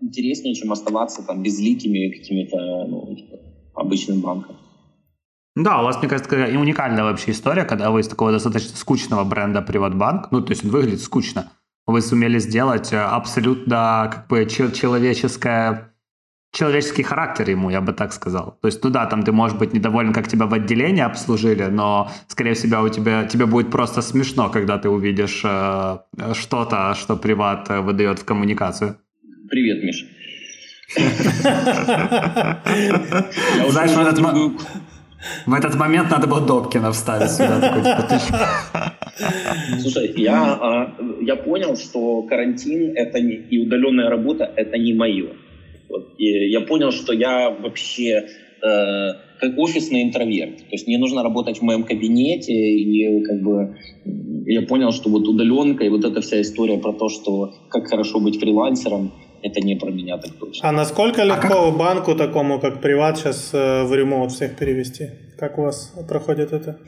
[0.01, 3.37] интереснее, чем оставаться там безликими какими-то ну, типа,
[3.73, 4.57] обычным банком.
[5.55, 9.23] Да, у вас, мне кажется, такая уникальная вообще история, когда вы из такого достаточно скучного
[9.23, 11.49] бренда Приватбанк, ну, то есть он выглядит скучно,
[11.87, 15.91] вы сумели сделать э, абсолютно как бы человеческое
[16.51, 18.57] человеческий характер ему, я бы так сказал.
[18.61, 22.09] То есть, ну да, там ты можешь быть недоволен, как тебя в отделении обслужили, но,
[22.27, 25.97] скорее всего, у тебя, тебе будет просто смешно, когда ты увидишь э,
[26.33, 28.97] что-то, что приват выдает в коммуникацию.
[29.49, 30.05] Привет, Миша.
[33.69, 34.19] Знаешь, в этот,
[35.45, 37.59] в этот момент надо было Добкина вставить сюда.
[37.59, 38.93] Типа,
[39.81, 45.29] Слушай, я, а, я понял, что карантин это не, и удаленная работа это не мое.
[45.89, 48.27] Вот, и я понял, что я вообще
[48.61, 50.57] э, как офисный интроверт.
[50.57, 53.77] То есть мне нужно работать в моем кабинете, и как бы
[54.45, 58.19] я понял, что вот удаленка и вот эта вся история про то, что как хорошо
[58.19, 59.11] быть фрилансером,
[59.45, 60.67] это не про меня так точно.
[60.67, 61.77] А насколько а легко а как...
[61.77, 65.09] банку такому, как Приват, сейчас э, в ремоут всех перевести?
[65.37, 66.79] Как у вас проходит это?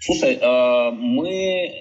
[0.00, 1.72] Слушай, э, мы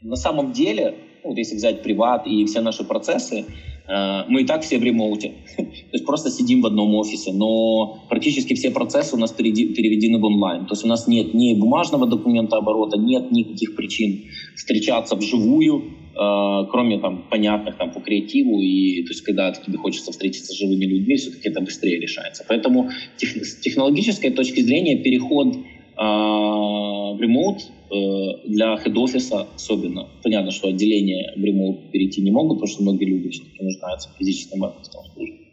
[0.00, 3.44] на самом деле, ну, вот если взять Приват и все наши процессы,
[3.88, 5.32] э, мы и так все в ремоуте.
[5.56, 10.24] То есть просто сидим в одном офисе, но практически все процессы у нас переведены в
[10.24, 10.64] онлайн.
[10.64, 16.98] То есть у нас нет ни бумажного документа оборота, нет никаких причин встречаться вживую, кроме
[16.98, 21.16] там понятных там по креативу и то есть когда тебе хочется встретиться с живыми людьми,
[21.16, 22.44] все-таки это быстрее решается.
[22.48, 25.60] Поэтому тех, с технологической точки зрения переход э,
[25.98, 27.58] в ремоут
[27.90, 30.08] э, для хед-офиса особенно.
[30.22, 34.18] Понятно, что отделения в ремоут перейти не могут, потому что многие люди все-таки нуждаются в
[34.18, 35.45] физическом офисе.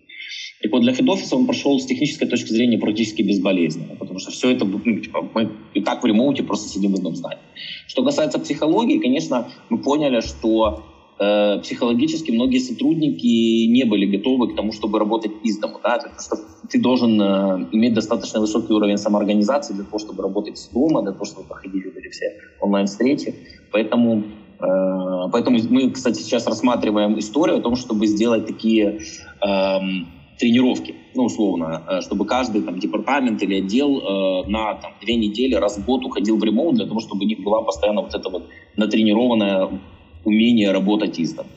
[0.63, 4.49] Так вот, для хед-офиса он прошел с технической точки зрения практически безболезненно, потому что все
[4.49, 7.43] это, ну, типа, мы и так в ремоуте просто сидим в одном здании.
[7.85, 10.85] Что касается психологии, конечно, мы поняли, что
[11.19, 15.81] э, психологически многие сотрудники не были готовы к тому, чтобы работать из дома.
[15.83, 15.97] Да?
[15.97, 16.37] То есть, что
[16.69, 21.11] ты должен э, иметь достаточно высокий уровень самоорганизации для того, чтобы работать с дома, для
[21.11, 23.35] того, чтобы проходить вот эти все онлайн-встречи.
[23.69, 24.23] Поэтому
[24.61, 28.99] э, Поэтому мы, кстати, сейчас рассматриваем историю о том, чтобы сделать такие
[29.41, 30.07] эм,
[30.39, 35.55] тренировки, ну, условно, э, чтобы каждый там департамент или отдел э, на там, две недели
[35.55, 38.29] раз в год уходил в ремоут для того, чтобы у них была постоянно вот это
[38.29, 39.79] вот натренированное
[40.25, 41.49] умение работать из дома.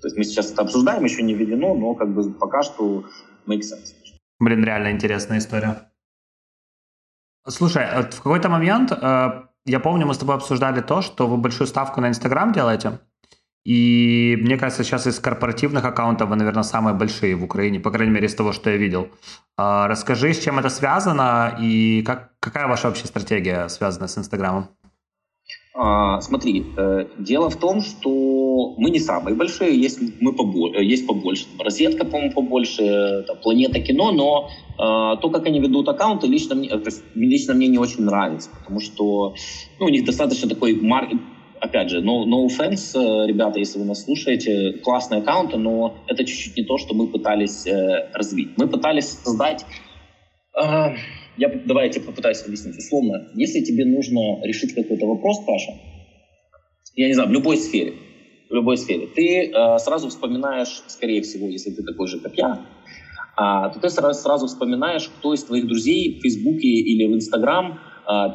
[0.00, 3.04] То есть мы сейчас это обсуждаем, еще не введено, но как бы пока что
[3.46, 3.94] makes sense.
[4.40, 5.88] Блин, реально интересная история.
[7.48, 11.66] Слушай, в какой-то момент, э, я помню, мы с тобой обсуждали то, что вы большую
[11.66, 13.00] ставку на Инстаграм делаете.
[13.64, 18.12] И мне кажется, сейчас из корпоративных аккаунтов вы, наверное, самые большие в Украине, по крайней
[18.12, 19.08] мере, из того, что я видел.
[19.56, 24.68] А, расскажи, с чем это связано и как, какая ваша общая стратегия связана с Инстаграмом?
[25.74, 30.84] А, смотри, э, дело в том, что мы не самые большие, есть, мы побольше, э,
[30.84, 31.46] есть побольше.
[31.58, 36.70] Розетка, по-моему, побольше, там, Планета кино, но э, то, как они ведут аккаунты, лично мне,
[37.14, 39.34] лично мне не очень нравится, потому что
[39.80, 41.18] ну, у них достаточно такой маркет,
[41.62, 46.24] опять же, no, no offense, э, ребята, если вы нас слушаете, классные аккаунты, но это
[46.24, 48.50] чуть-чуть не то, что мы пытались э, развить.
[48.56, 49.64] Мы пытались создать...
[50.60, 50.94] Э,
[51.38, 52.76] я, давайте попытаюсь объяснить.
[52.76, 55.72] Условно, если тебе нужно решить какой-то вопрос, Паша,
[56.96, 57.94] я не знаю, в любой сфере,
[58.50, 62.66] в любой сфере, ты э, сразу вспоминаешь, скорее всего, если ты такой же, как я,
[63.36, 67.78] а, то ты сразу, сразу вспоминаешь, кто из твоих друзей в Фейсбуке или в Инстаграм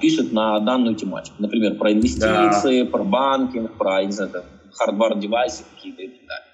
[0.01, 1.35] пишет на данную тематику.
[1.39, 2.89] Например, про инвестиции, да.
[2.89, 4.31] про банкинг, про, не знаю,
[4.73, 6.47] хардвар-девайсы какие-то и так далее.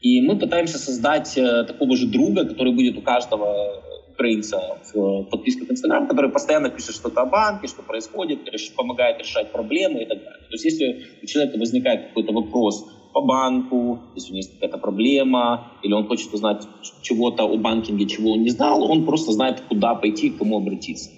[0.00, 5.68] И мы пытаемся создать э, такого же друга, который будет у каждого украинца в подписках
[5.68, 8.40] в Инстаграм, который постоянно пишет что-то о банке, что происходит,
[8.76, 10.40] помогает решать проблемы и так далее.
[10.48, 14.78] То есть если у человека возникает какой-то вопрос по банку, если у него есть какая-то
[14.78, 16.66] проблема, или он хочет узнать
[17.02, 21.10] чего-то о банкинге, чего он не знал, он просто знает, куда пойти, к кому обратиться.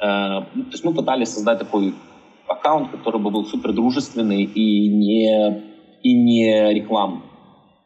[0.00, 1.94] Э, то есть мы пытались создать такой
[2.48, 5.62] аккаунт, который бы был супер дружественный и не,
[6.02, 7.22] и не рекламный.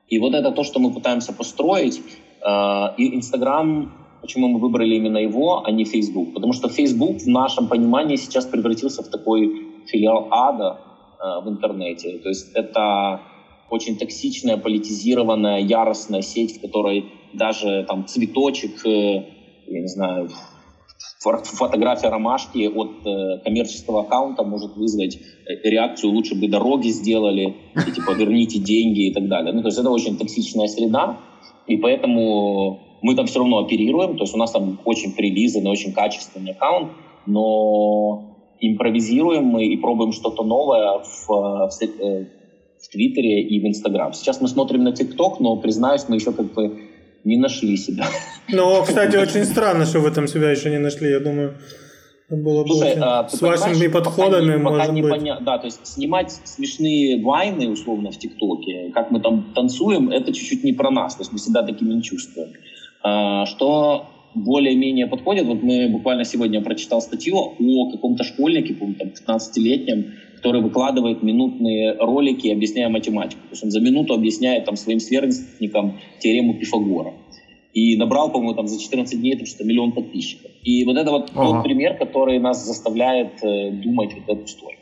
[0.09, 2.01] И вот это то, что мы пытаемся построить.
[2.47, 3.93] Э, и Инстаграм,
[4.23, 6.35] почему мы выбрали именно его, а не Facebook?
[6.35, 10.79] Потому что Facebook в нашем понимании сейчас превратился в такой филиал ада
[11.21, 12.19] э, в интернете.
[12.19, 13.21] То есть это
[13.71, 20.31] очень токсичная, политизированная, яростная сеть, в которой даже там цветочек, я не знаю,
[21.21, 27.91] фотография ромашки от э, коммерческого аккаунта может вызвать э, реакцию «лучше бы дороги сделали», и,
[27.91, 29.53] типа «верните деньги» и так далее.
[29.53, 31.19] Ну, то есть это очень токсичная среда,
[31.67, 35.93] и поэтому мы там все равно оперируем, то есть у нас там очень прилизанный, очень
[35.93, 36.93] качественный аккаунт,
[37.27, 42.27] но импровизируем мы и пробуем что-то новое в, в, э,
[42.81, 44.13] в Твиттере и в Инстаграм.
[44.13, 46.88] Сейчас мы смотрим на ТикТок, но, признаюсь, мы еще как бы
[47.25, 48.07] не нашли себя.
[48.49, 51.55] Ну, кстати, очень странно, что в этом себя еще не нашли, я думаю.
[52.31, 53.01] Было бы Слушай, очень...
[53.03, 55.11] а, с вашими подходами, пока не, может не быть.
[55.11, 55.41] Поня...
[55.41, 60.63] Да, то есть снимать смешные вайны, условно, в ТикТоке, как мы там танцуем, это чуть-чуть
[60.63, 61.15] не про нас.
[61.15, 62.53] То есть мы себя такими не чувствуем.
[63.03, 69.37] А, что более-менее подходит, вот мы буквально сегодня прочитал статью о каком-то школьнике, по-моему, там,
[69.37, 73.43] 15-летнем, который выкладывает минутные ролики, объясняя математику.
[73.43, 77.13] То есть он за минуту объясняет там, своим сверстникам теорему Пифагора.
[77.75, 80.51] И набрал, по-моему, там за 14 дней там, что миллион подписчиков.
[80.63, 81.55] И вот это вот ага.
[81.55, 84.78] тот пример, который нас заставляет э, думать вот эту историю.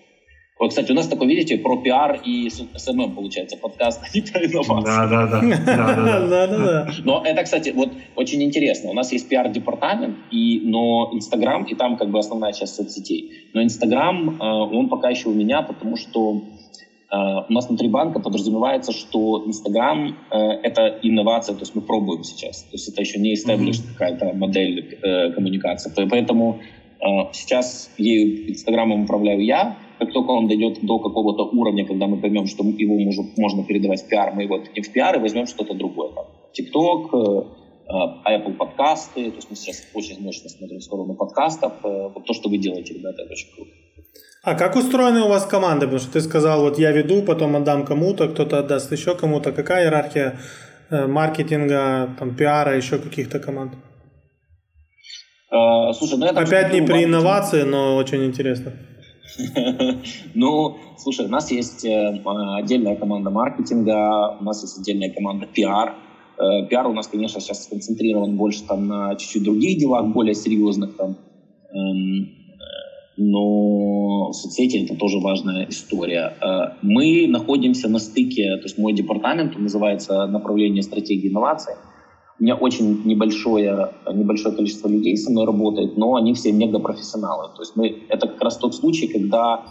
[0.59, 4.43] Вот, кстати, у нас такой, видите, про пиар и SMM получается подкаст, а не про
[4.43, 4.87] инновации.
[4.87, 5.27] Да, да,
[5.67, 6.27] да.
[6.27, 6.91] да, да.
[7.05, 8.91] Но это, кстати, вот очень интересно.
[8.91, 13.51] У нас есть пиар-департамент, и, но Инстаграм, и там как бы основная часть соцсетей.
[13.53, 16.41] Но Инстаграм, э, он пока еще у меня, потому что
[17.13, 17.17] э,
[17.49, 22.63] у нас внутри банка подразумевается, что Инстаграм э,— это инновация, то есть мы пробуем сейчас.
[22.63, 23.93] То есть это еще не established mm-hmm.
[23.99, 24.99] какая-то модель
[25.35, 25.93] коммуникации.
[26.09, 26.61] Поэтому
[27.33, 32.47] сейчас ею Инстаграмом управляю я, как только он дойдет до какого-то уровня, когда мы поймем,
[32.47, 35.75] что его может, можно передавать в пиар, мы его не в пиар и возьмем что-то
[35.75, 36.13] другое.
[36.13, 36.27] Там,
[36.59, 37.43] TikTok, э,
[37.89, 39.31] э, Apple подкасты.
[39.31, 41.73] То есть мы сейчас очень мощно смотрим в сторону подкастов.
[41.85, 43.71] Э, вот то, что вы делаете, ребята, это очень круто.
[44.43, 45.87] А как устроены у вас команды?
[45.87, 49.53] Потому что ты сказал, вот я веду, потом отдам кому-то, кто-то отдаст еще кому-то.
[49.53, 50.39] Какая иерархия
[50.91, 53.73] маркетинга, там, пиара, еще каких-то команд?
[55.99, 58.73] Слушай, ну Опять не при инновации, но очень интересно.
[60.35, 62.23] Ну, слушай, у нас есть э,
[62.59, 65.95] отдельная команда маркетинга, у нас есть отдельная команда пиар.
[66.39, 70.97] Э, пиар у нас, конечно, сейчас сконцентрирован больше там на чуть-чуть других делах, более серьезных
[70.97, 71.17] там.
[71.73, 72.29] Эм, э,
[73.17, 76.35] но соцсети это тоже важная история.
[76.83, 81.75] Мы находимся на стыке, то есть мой департамент называется направление стратегии инноваций.
[82.39, 87.49] У меня очень небольшое, небольшое количество людей со мной работает, но они все мегапрофессионалы.
[87.57, 89.65] То есть мы, это как раз тот случай, когда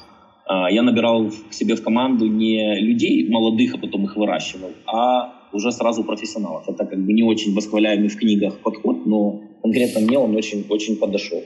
[0.50, 5.34] э, я набирал к себе в команду не людей молодых, а потом их выращивал, а
[5.54, 6.68] уже сразу профессионалов.
[6.68, 10.98] Это как бы не очень восхваляемый в книгах подход, но конкретно мне он очень, очень
[10.98, 11.44] подошел.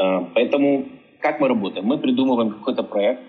[0.00, 0.86] Э, поэтому
[1.20, 1.84] как мы работаем?
[1.84, 3.20] Мы придумываем какой-то проект,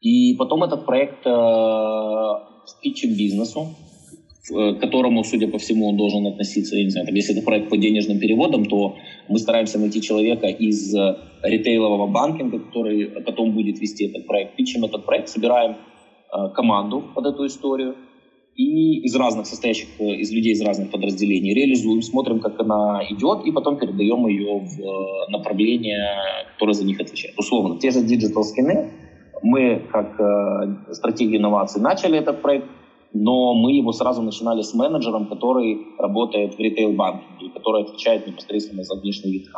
[0.00, 1.30] и потом этот проект э,
[2.82, 3.87] питчим бизнесу, Э,
[4.48, 7.68] к которому, судя по всему, он должен относиться, я не знаю, там, если это проект
[7.68, 8.96] по денежным переводам, то
[9.28, 14.56] мы стараемся найти человека из э, ритейлового банкинга, который потом будет вести этот проект.
[14.56, 17.96] Питчим этот проект, собираем э, команду под эту историю
[18.58, 23.46] и из разных состоящих, э, из людей из разных подразделений реализуем, смотрим, как она идет,
[23.46, 26.08] и потом передаем ее в направление,
[26.54, 27.38] которое за них отвечает.
[27.38, 28.90] Условно, те же digital скины,
[29.42, 32.66] мы, как э, стратегия инноваций, начали этот проект,
[33.12, 38.96] но мы его сразу начинали с менеджером, который работает в ритейл-банке, который отвечает непосредственно за
[38.96, 39.48] внешний вид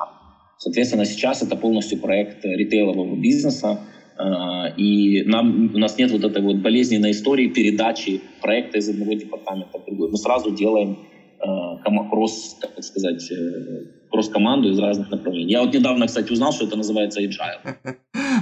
[0.58, 3.80] Соответственно, сейчас это полностью проект ритейлового бизнеса,
[4.18, 9.14] а, и нам, у нас нет вот этой вот болезненной истории передачи проекта из одного
[9.14, 10.10] департамента в другой.
[10.10, 10.98] Мы сразу делаем
[11.40, 15.52] э, кросс, так сказать, э, кросс-команду из разных направлений.
[15.52, 17.76] Я вот недавно, кстати, узнал, что это называется agile.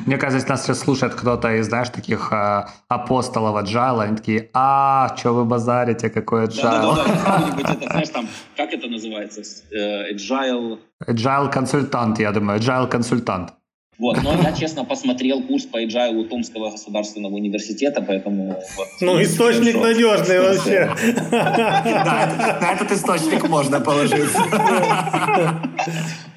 [0.07, 5.15] Мне кажется, нас сейчас слушает кто-то из, знаешь, таких э, апостолов agile, они такие, а,
[5.17, 6.63] что вы базарите, какой agile?
[6.63, 9.43] Да-да-да, это, знаешь, там, как это называется?
[9.71, 10.79] Э, agile...
[11.07, 13.53] Agile консультант, я думаю, agile консультант.
[13.99, 18.51] Вот, но я, честно, посмотрел курс по agile Томского государственного университета, поэтому...
[18.77, 19.89] Вот, ну, источник хорошо.
[19.89, 20.91] надежный вообще.
[21.33, 24.39] Да, на этот источник можно положиться.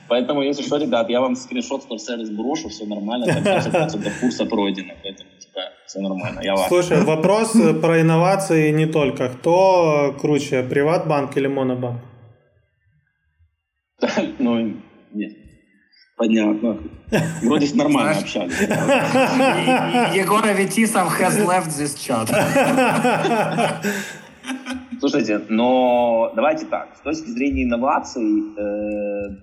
[0.07, 4.45] Поэтому, если что, ребят, я вам скриншот в сервис брошу, все нормально, там 50% курса
[4.45, 4.93] пройдено.
[5.03, 6.68] Поэтому, типа, Все нормально, я вас.
[6.68, 7.51] Слушай, вопрос
[7.82, 9.30] про инновации не только.
[9.30, 12.01] Кто круче, Приватбанк или Монобанк?
[14.39, 14.74] Ну.
[16.22, 16.78] Понятно.
[17.41, 18.53] Вроде нормально общались.
[20.15, 22.30] Егор Аветисов has left this chat.
[24.99, 26.95] Слушайте, но давайте так.
[26.95, 29.36] С точки зрения инноваций, э,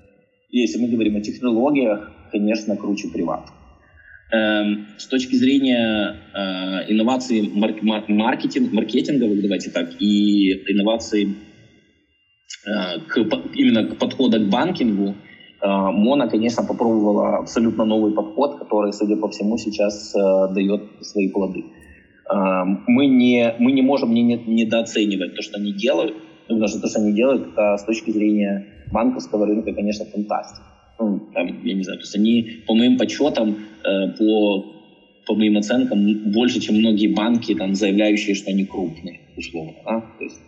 [0.51, 3.49] если мы говорим о технологиях, конечно, круче приват.
[4.31, 11.35] Эм, с точки зрения э, инноваций маркетинг, маркетинговых, давайте так, и инноваций
[12.65, 13.17] э, к,
[13.57, 15.17] именно к подходу к банкингу,
[15.61, 20.15] Мона, конечно, попробовала абсолютно новый подход, который, судя по всему, сейчас
[20.55, 21.65] дает свои плоды.
[22.87, 26.15] Мы не, мы не можем не, недооценивать то, что они делают,
[26.47, 30.63] потому что то, что они делают, это с точки зрения банковского рынка, конечно, фантастика
[30.99, 34.65] ну, я не знаю, то есть они, по моим подсчетам, э, по,
[35.27, 40.01] по моим оценкам, больше, чем многие банки, там, заявляющие, что они крупные, условно, да?
[40.19, 40.41] то есть,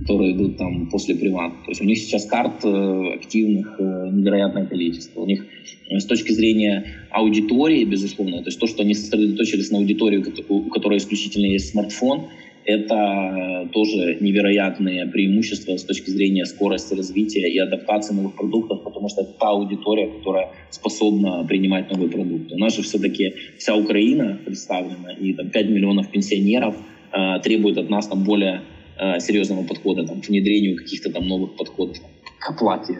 [0.00, 1.52] которые идут там после приват.
[1.64, 5.20] То есть у них сейчас карт э, активных э, невероятное количество.
[5.20, 5.46] У них
[5.88, 10.70] э, с точки зрения аудитории, безусловно, то есть то, что они сосредоточились на аудитории, у
[10.70, 12.28] которой исключительно есть смартфон,
[12.64, 19.22] это тоже невероятные преимущества с точки зрения скорости развития и адаптации новых продуктов, потому что
[19.22, 22.54] это та аудитория, которая способна принимать новые продукты.
[22.54, 26.76] У нас же все-таки вся Украина представлена, и там 5 миллионов пенсионеров
[27.12, 28.60] э, требует от нас там более
[29.00, 31.96] э, серьезного подхода там, к внедрению каких-то там новых подходов
[32.38, 32.98] к оплате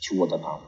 [0.00, 0.60] чего-то там.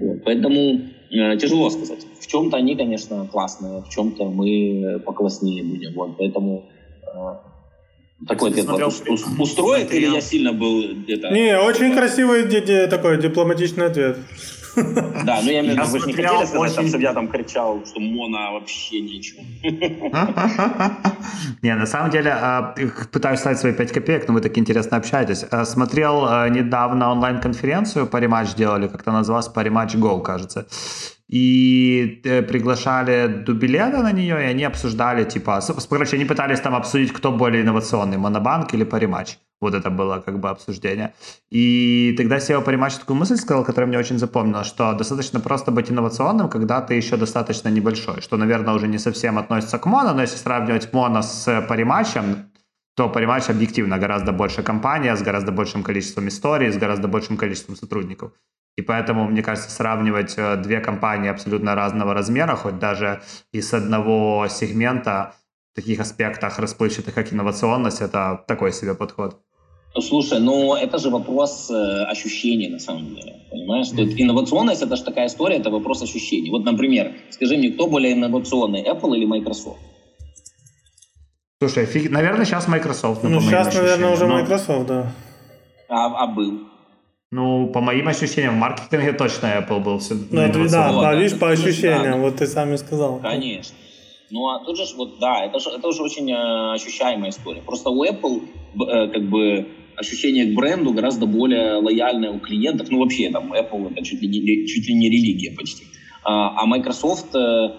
[0.00, 0.24] Вот.
[0.24, 2.06] Поэтому э, тяжело сказать.
[2.20, 5.94] В чем-то они, конечно, классные, в чем-то мы покласснее будем.
[5.94, 6.16] Вот.
[6.18, 6.64] Поэтому
[8.26, 8.92] такой ответ смотрел,
[9.38, 11.30] устроит или я сильно был где-то...
[11.30, 12.44] Не, очень красивый
[12.86, 14.16] такой дипломатичный ответ.
[14.76, 16.88] Да, ну я имею в виду, вы же не хотели сказать, очень...
[16.88, 19.42] чтобы я там кричал, что Мона вообще ничего.
[21.62, 22.74] Не, на самом деле, а,
[23.12, 25.44] пытаюсь ставить свои 5 копеек, но вы так интересно общаетесь.
[25.50, 30.66] А, смотрел а, недавно онлайн-конференцию, париматч делали, как-то называлось, париматч Go, кажется
[31.28, 37.12] и э, приглашали Дубилета на нее, и они обсуждали, типа, короче, они пытались там обсудить,
[37.12, 39.38] кто более инновационный, Монобанк или Паримач.
[39.60, 41.14] Вот это было как бы обсуждение.
[41.50, 45.90] И тогда SEO Паримач такую мысль сказал, которая мне очень запомнила, что достаточно просто быть
[45.90, 50.20] инновационным, когда ты еще достаточно небольшой, что, наверное, уже не совсем относится к Моно, но
[50.20, 52.50] если сравнивать Моно с Паримачем,
[52.96, 57.76] то Паримач объективно гораздо больше компания, с гораздо большим количеством историй, с гораздо большим количеством
[57.76, 58.32] сотрудников.
[58.76, 63.22] И поэтому, мне кажется, сравнивать э, две компании абсолютно разного размера, хоть даже
[63.52, 65.34] из одного сегмента,
[65.72, 69.40] в таких аспектах расплывчатых, как инновационность, это такой себе подход.
[70.00, 73.92] Слушай, ну это же вопрос э, ощущений на самом деле, понимаешь?
[73.92, 74.22] Mm-hmm.
[74.22, 76.50] инновационность это же такая история, это вопрос ощущений.
[76.50, 79.78] Вот, например, скажи мне, кто более инновационный, Apple или Microsoft?
[81.60, 82.10] Слушай, фиг...
[82.10, 83.22] наверное, сейчас Microsoft.
[83.22, 84.40] Ну, сейчас, наверное, уже но...
[84.40, 85.12] Microsoft, да.
[85.88, 86.73] А, а был?
[87.34, 90.14] Ну, по моим ощущениям, в маркетинге точно Apple был все.
[90.30, 92.16] Ну, это, да, вот, по, видишь, по ощущениям, да.
[92.18, 93.18] вот ты сам и сказал.
[93.18, 93.74] Конечно.
[94.30, 97.60] Ну, а тут же, вот, да, это же, это уже очень э, ощущаемая история.
[97.60, 98.42] Просто у Apple,
[98.88, 99.66] э, как бы,
[99.96, 102.86] ощущение к бренду гораздо более лояльное у клиентов.
[102.92, 105.86] Ну, вообще, там, Apple это чуть ли не, чуть ли не религия почти.
[106.22, 107.70] А, а Microsoft, э,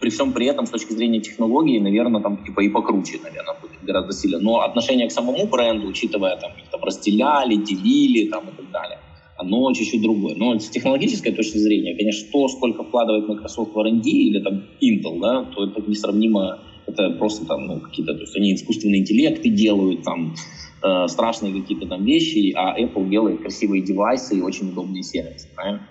[0.00, 3.84] при всем при этом, с точки зрения технологий, наверное, там, типа, и покруче, наверное, будет
[3.84, 4.38] гораздо сильно.
[4.38, 8.98] Но отношение к самому бренду, учитывая, там, их там разделяли, делили, там, и так далее,
[9.42, 10.34] оно чуть-чуть другое.
[10.36, 15.20] Но с технологической точки зрения, конечно, то, сколько вкладывает Microsoft в R&D или там Intel,
[15.20, 20.02] да, то это несравнимо, это просто там, ну, какие-то, то есть они искусственные интеллекты делают,
[20.02, 20.34] там,
[20.82, 25.86] э, страшные какие-то там вещи, а Apple делает красивые девайсы и очень удобные сервисы, правильно?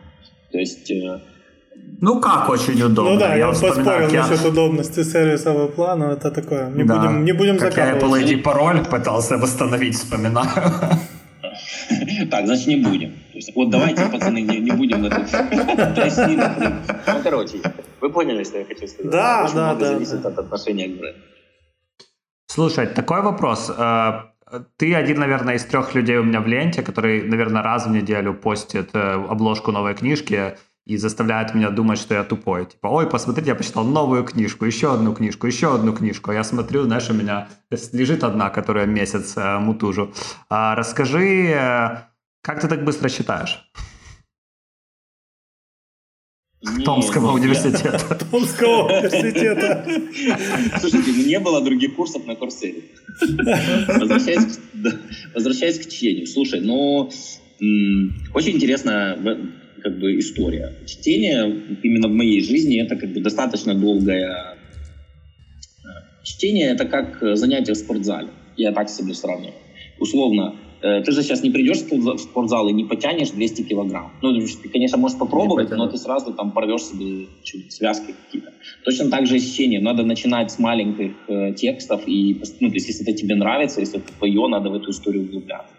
[0.52, 1.22] То есть э,
[2.02, 3.14] ну как очень удобно.
[3.14, 4.28] Ну да, я, я поспорил я...
[4.28, 6.70] насчет удобности сервисового плана, это такое.
[6.70, 6.98] Не да.
[6.98, 10.50] будем, не будем как я Apple ID пароль пытался восстановить, вспоминаю.
[12.32, 13.14] Так, значит не будем.
[13.56, 15.20] Вот давайте, пацаны, не, не будем это
[17.08, 17.62] Ну, короче,
[18.00, 19.12] вы поняли, что я хочу сказать.
[19.12, 19.88] Да, да, да.
[19.88, 21.20] зависит от отношения к бренду.
[22.48, 23.70] Слушай, такой вопрос.
[23.78, 24.32] Э,
[24.78, 28.34] ты один, наверное, из трех людей у меня в ленте, который, наверное, раз в неделю
[28.34, 32.66] постит э, обложку новой книжки и заставляет меня думать, что я тупой.
[32.66, 36.32] Типа, ой, посмотрите, я почитал новую книжку, еще одну книжку, еще одну книжку.
[36.32, 37.48] Я смотрю, знаешь, у меня
[37.94, 40.14] лежит одна, которую я месяц э, мутужу.
[40.50, 42.11] А, расскажи, э,
[42.42, 43.60] как ты так быстро читаешь?
[46.64, 48.00] Нет, Томского университета.
[48.32, 49.84] Томского университета.
[50.80, 52.84] Слушайте, ну не было других курсов на Курсере.
[53.88, 54.60] Возвращаясь,
[55.34, 56.28] возвращаясь к чтению.
[56.28, 57.10] Слушай, ну,
[58.34, 59.18] очень интересно
[59.82, 60.76] как бы история.
[60.86, 64.58] Чтение именно в моей жизни это как бы достаточно долгая
[66.24, 68.30] Чтение– это как занятие в спортзале.
[68.56, 69.56] Я так себе сравниваю.
[70.00, 74.12] Условно, Э, ты же сейчас не придешь в спортзал и не потянешь 200 килограмм.
[74.22, 77.28] Ну, ты, конечно, можешь попробовать, но ты сразу там порвешь себе
[77.70, 78.54] связки какие-то.
[78.84, 79.80] Точно так же и чтение.
[79.80, 82.08] Надо начинать с маленьких э, текстов.
[82.08, 85.24] И, ну, то есть, если это тебе нравится, если это твое, надо в эту историю
[85.24, 85.74] углубляться.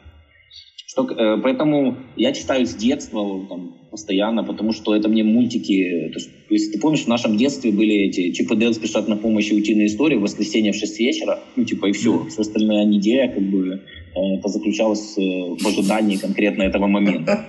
[0.93, 6.11] Что, э, поэтому я читаю с детства там, постоянно, потому что это мне мультики...
[6.13, 9.17] То есть, если ты помнишь, в нашем детстве были эти Чип и Дейл спешат на
[9.17, 12.27] помощь и утиные истории в воскресенье в 6 вечера, ну, типа, и все.
[12.29, 13.81] Все остальное неделя, как бы,
[14.15, 17.47] э, это заключалось э, в ожидании конкретно этого момента.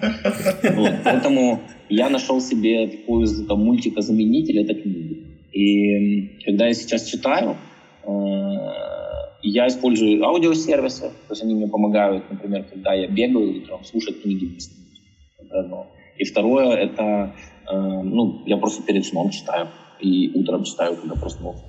[0.77, 0.93] Вот.
[1.03, 5.17] Поэтому я нашел себе такой там, мультика-заменитель, это книги.
[5.51, 7.57] И когда я сейчас читаю,
[9.49, 14.57] я использую аудиосервисы, то есть они мне помогают, например, когда я бегаю утром, слушать книги.
[15.37, 15.87] Это одно.
[16.17, 17.35] И второе, это,
[17.69, 19.67] э, ну, я просто перед сном читаю,
[19.99, 21.63] и утром читаю, когда проснулся.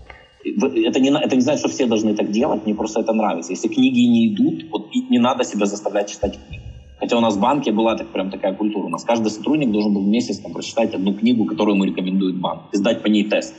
[0.44, 3.52] Это не, это не значит, что все должны так делать, мне просто это нравится.
[3.52, 6.62] Если книги не идут, вот не надо себя заставлять читать книги.
[7.00, 8.86] Хотя у нас в банке была так, прям такая культура.
[8.86, 12.36] У нас каждый сотрудник должен был в месяц там, прочитать одну книгу, которую ему рекомендует
[12.36, 13.54] банк, и сдать по ней тест.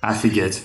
[0.00, 0.62] Офигеть.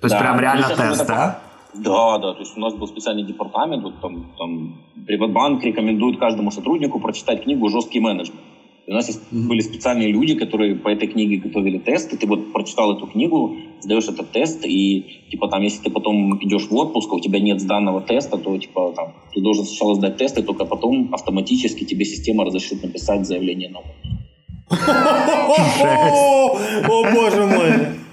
[0.00, 0.20] То есть да.
[0.20, 1.40] прям реально тест, да?
[1.78, 6.50] Да, да, то есть у нас был специальный департамент, вот там, там Приватбанк рекомендует каждому
[6.50, 8.40] сотруднику прочитать книгу «Жесткий менеджмент».
[8.86, 9.48] И у нас mm-hmm.
[9.48, 12.16] были специальные люди, которые по этой книге готовили тесты.
[12.16, 16.68] Ты вот прочитал эту книгу, сдаешь этот тест, и типа там, если ты потом идешь
[16.68, 20.18] в отпуск, а у тебя нет сданного теста, то типа там ты должен сначала сдать
[20.18, 23.80] тесты, только потом автоматически тебе система разрешит написать заявление на
[26.88, 28.05] О, боже мой!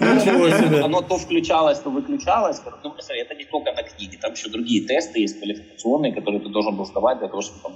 [0.00, 0.80] Ничего себе.
[0.80, 2.60] Оно то включалось, то выключалось.
[2.82, 6.48] Ну, посмотри, это не только на книге, там еще другие тесты есть квалификационные, которые ты
[6.48, 7.74] должен был сдавать для того, чтобы там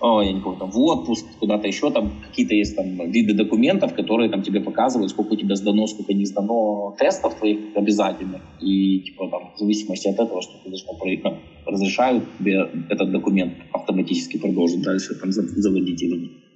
[0.00, 3.94] о, я не помню, там в отпуск, куда-то еще, там какие-то есть там виды документов,
[3.94, 8.40] которые там тебе показывают, сколько у тебя сдано, сколько не сдано тестов твоих обязательных.
[8.60, 13.10] И типа там в зависимости от этого, что ты должен пройти, ну, разрешают тебе этот
[13.10, 16.47] документ автоматически продолжить дальше там заводить или нет.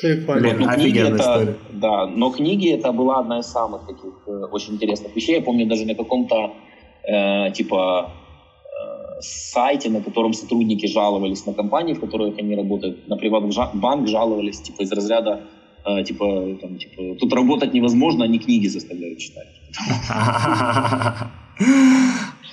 [0.00, 0.48] Прикольно.
[0.48, 4.74] Вот, но книги это, да, но книги это была одна из самых таких э, очень
[4.74, 5.36] интересных вещей.
[5.36, 6.52] Я помню даже на каком-то
[7.08, 13.16] э, типа э, сайте, на котором сотрудники жаловались на компании, в которых они работают, на
[13.16, 15.40] приватбанк жаловались типа из разряда
[15.86, 19.48] э, типа, там, типа тут работать невозможно, они книги заставляют читать.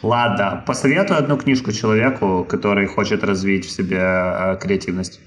[0.03, 5.19] Ладно, посоветую одну книжку человеку, который хочет развить в себе э, креативность.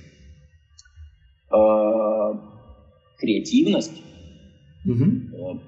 [1.51, 2.35] Э,
[3.19, 4.03] креативность.
[4.85, 5.61] Угу.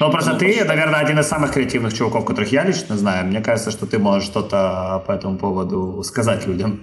[0.00, 3.26] Ну, просто ты, наверное, один из самых креативных чуваков, которых я лично знаю.
[3.26, 6.80] Мне кажется, что ты можешь что-то по этому поводу сказать людям.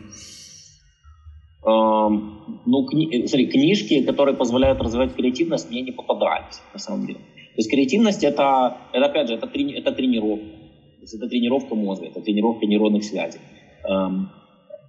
[1.65, 3.25] Эм, ну, кни...
[3.27, 7.19] смотри, книжки, которые позволяют развивать креативность, мне не попадались, на самом деле.
[7.19, 9.73] То есть креативность это, это опять же, это, трени...
[9.73, 10.45] это тренировка.
[10.45, 13.39] То есть это тренировка мозга, это тренировка нейронных связей.
[13.87, 14.29] Эм,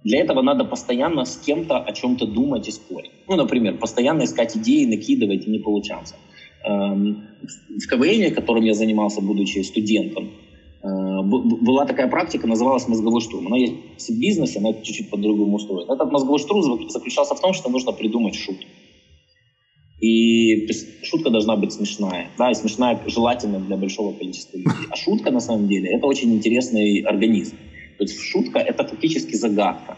[0.05, 3.11] для этого надо постоянно с кем-то о чем-то думать и спорить.
[3.27, 6.15] Ну, например, постоянно искать идеи, накидывать и не получаться.
[6.63, 10.29] Эм, в КВН, которым я занимался, будучи студентом,
[10.83, 10.87] э,
[11.23, 13.47] была такая практика, называлась мозговой штурм.
[13.47, 13.73] Она есть
[14.07, 15.93] в бизнесе, она чуть-чуть по-другому устроена.
[15.93, 18.69] Этот мозговой штурм заключался в том, что нужно придумать шутку.
[19.99, 20.67] И
[21.01, 22.29] шутка должна быть смешная.
[22.37, 24.85] Да, и смешная желательно для большого количества людей.
[24.91, 27.55] А шутка, на самом деле, это очень интересный организм.
[27.97, 29.97] То есть шутка— это фактически загадка.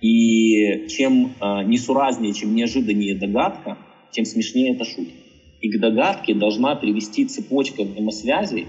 [0.00, 3.76] И чем э, несуразнее, чем неожиданнее догадка,
[4.10, 5.12] тем смешнее эта шутка.
[5.60, 8.66] И к догадке должна привести цепочка взаимосвязей, э,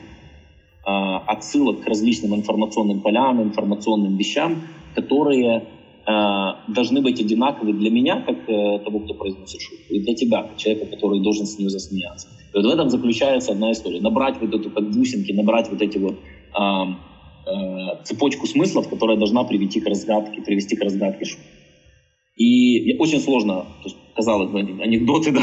[0.86, 5.64] отсылок к различным информационным полям, информационным вещам, которые
[6.06, 6.12] э,
[6.68, 10.58] должны быть одинаковы для меня, как э, того, кто произносит шутку, и для тебя, как
[10.58, 12.28] человека, который должен с нее засмеяться.
[12.54, 14.02] И вот в этом заключается одна история.
[14.02, 16.62] Набрать вот эту, как бусинки, набрать вот эти вот э,
[17.46, 21.26] э, цепочку смыслов, которая должна привести к разгадке, привести к разгадке.
[22.36, 25.42] И очень сложно, то есть, казалось бы, анекдоты, да,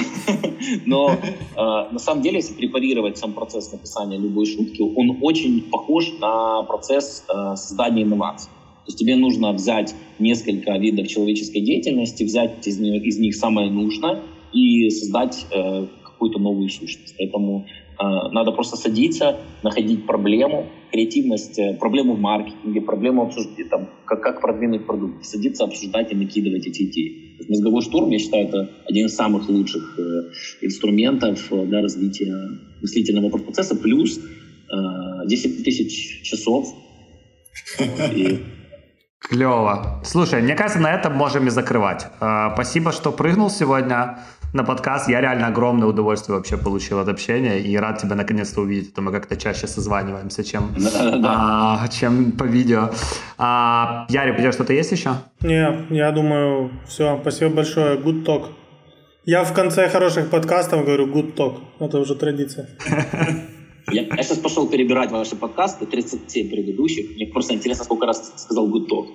[0.86, 6.12] но э, на самом деле, если препарировать сам процесс написания любой шутки, он очень похож
[6.20, 8.50] на процесс э, создания инноваций.
[8.50, 13.70] То есть тебе нужно взять несколько видов человеческой деятельности, взять из, них, из них самое
[13.70, 14.22] нужное
[14.52, 17.14] и создать э, какую-то новую сущность.
[17.18, 17.66] Поэтому
[17.98, 24.40] надо просто садиться, находить проблему, креативность, э, проблему в маркетинге, проблему обсуждения, там, как, как
[24.40, 27.36] продвинуть продукт, садиться, обсуждать и накидывать эти идеи.
[27.48, 32.34] Мозговой штурм, я считаю, это один из самых лучших э, инструментов э, для развития
[32.80, 36.68] мыслительного процесса, плюс э, 10 тысяч часов.
[38.14, 38.38] И...
[39.20, 40.00] Клево.
[40.04, 42.06] Слушай, мне кажется, на этом можем и закрывать.
[42.54, 44.20] Спасибо, что прыгнул сегодня.
[44.52, 45.08] На подкаст.
[45.08, 48.92] Я реально огромное удовольствие вообще получил от общения и рад тебя наконец-то увидеть.
[48.96, 50.74] А мы как-то чаще созваниваемся, чем,
[51.24, 52.90] а, чем по видео.
[53.36, 55.10] А, Ярик, у тебя что-то есть еще?
[55.42, 57.18] Не, я думаю, все.
[57.20, 57.98] Спасибо большое.
[57.98, 58.46] Good talk.
[59.24, 61.58] Я в конце хороших подкастов говорю good talk.
[61.80, 62.68] Это уже традиция.
[63.90, 67.16] Я, я сейчас пошел перебирать ваши подкасты, 37 предыдущих.
[67.16, 69.06] Мне просто интересно, сколько раз сказал good talk.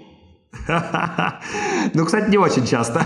[1.93, 3.01] Ну, кстати, не очень часто.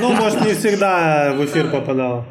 [0.00, 2.24] Ну, может, не всегда в эфир попадал.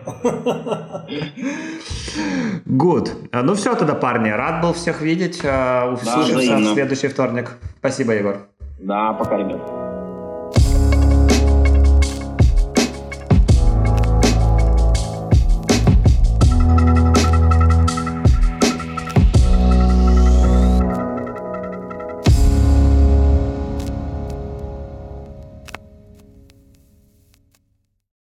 [2.65, 3.09] Good.
[3.31, 4.29] Ну все тогда, парни.
[4.29, 5.37] Рад был всех видеть.
[5.39, 7.51] Услышимся да, в следующий вторник.
[7.79, 8.37] Спасибо, Егор.
[8.79, 9.90] Да, пока, ребят.